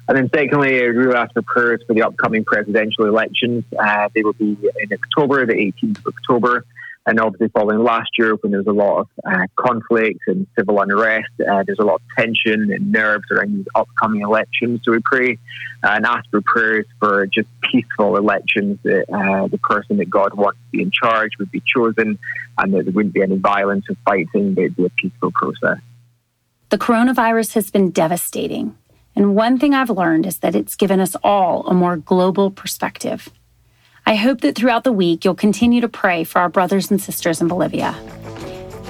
And 0.07 0.17
then 0.17 0.29
secondly, 0.35 0.81
I 0.81 0.85
really 0.85 1.15
ask 1.15 1.33
for 1.33 1.41
prayers 1.43 1.81
for 1.87 1.93
the 1.93 2.03
upcoming 2.03 2.43
presidential 2.43 3.05
elections. 3.05 3.63
Uh, 3.79 4.09
they 4.13 4.21
will 4.21 4.33
be 4.33 4.57
in 4.79 4.89
October, 4.91 5.45
the 5.45 5.53
18th 5.53 5.99
of 5.99 6.07
October 6.07 6.65
and 7.05 7.19
obviously 7.19 7.49
following 7.49 7.83
last 7.83 8.11
year 8.17 8.35
when 8.35 8.51
there 8.51 8.61
was 8.61 8.67
a 8.67 8.71
lot 8.71 8.99
of 9.01 9.07
uh, 9.25 9.45
conflict 9.55 10.19
and 10.27 10.47
civil 10.57 10.79
unrest, 10.79 11.29
uh, 11.39 11.63
there's 11.65 11.79
a 11.79 11.83
lot 11.83 11.95
of 11.95 12.01
tension 12.17 12.71
and 12.71 12.91
nerves 12.91 13.25
around 13.29 13.57
these 13.57 13.65
upcoming 13.75 14.21
elections. 14.21 14.79
So 14.83 14.91
we 14.93 14.99
pray 15.03 15.37
and 15.83 16.05
ask 16.05 16.29
for 16.31 16.41
prayers 16.41 16.85
for 16.99 17.25
just 17.27 17.47
peaceful 17.61 18.15
elections, 18.15 18.79
that 18.83 19.05
uh, 19.11 19.47
the 19.47 19.57
person 19.57 19.97
that 19.97 20.09
God 20.09 20.33
wants 20.33 20.59
to 20.59 20.77
be 20.77 20.81
in 20.81 20.91
charge 20.91 21.31
would 21.39 21.51
be 21.51 21.61
chosen, 21.65 22.17
and 22.57 22.73
that 22.73 22.85
there 22.85 22.93
wouldn't 22.93 23.13
be 23.13 23.21
any 23.21 23.37
violence 23.37 23.85
or 23.89 23.95
fighting, 24.05 24.53
but 24.53 24.61
it'd 24.61 24.75
be 24.77 24.85
a 24.85 24.89
peaceful 24.89 25.31
process. 25.31 25.79
The 26.69 26.77
coronavirus 26.77 27.53
has 27.53 27.69
been 27.69 27.91
devastating. 27.91 28.77
And 29.15 29.35
one 29.35 29.59
thing 29.59 29.73
I've 29.73 29.89
learned 29.89 30.25
is 30.25 30.37
that 30.39 30.55
it's 30.55 30.75
given 30.75 30.99
us 30.99 31.15
all 31.23 31.67
a 31.67 31.73
more 31.73 31.97
global 31.97 32.49
perspective. 32.49 33.29
I 34.05 34.15
hope 34.15 34.41
that 34.41 34.55
throughout 34.55 34.83
the 34.83 34.91
week 34.91 35.23
you'll 35.23 35.35
continue 35.35 35.81
to 35.81 35.87
pray 35.87 36.23
for 36.23 36.39
our 36.39 36.49
brothers 36.49 36.91
and 36.91 37.01
sisters 37.01 37.41
in 37.41 37.47
Bolivia. 37.47 37.93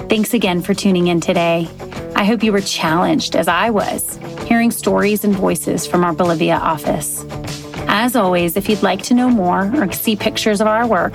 Thanks 0.08 0.34
again 0.34 0.60
for 0.60 0.74
tuning 0.74 1.06
in 1.06 1.20
today. 1.20 1.68
I 2.16 2.24
hope 2.24 2.42
you 2.42 2.52
were 2.52 2.60
challenged, 2.60 3.36
as 3.36 3.48
I 3.48 3.70
was, 3.70 4.18
hearing 4.46 4.70
stories 4.70 5.24
and 5.24 5.34
voices 5.34 5.86
from 5.86 6.04
our 6.04 6.12
Bolivia 6.12 6.56
office. 6.56 7.24
As 7.86 8.16
always, 8.16 8.56
if 8.56 8.68
you'd 8.68 8.82
like 8.82 9.02
to 9.04 9.14
know 9.14 9.30
more 9.30 9.70
or 9.76 9.90
see 9.92 10.16
pictures 10.16 10.60
of 10.60 10.66
our 10.66 10.86
work, 10.86 11.14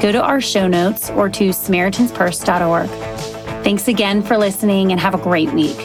go 0.00 0.12
to 0.12 0.22
our 0.22 0.40
show 0.40 0.68
notes 0.68 1.10
or 1.10 1.28
to 1.28 1.50
SamaritansPurse.org. 1.50 2.88
Thanks 3.64 3.88
again 3.88 4.22
for 4.22 4.38
listening 4.38 4.92
and 4.92 5.00
have 5.00 5.14
a 5.14 5.18
great 5.18 5.52
week. 5.52 5.76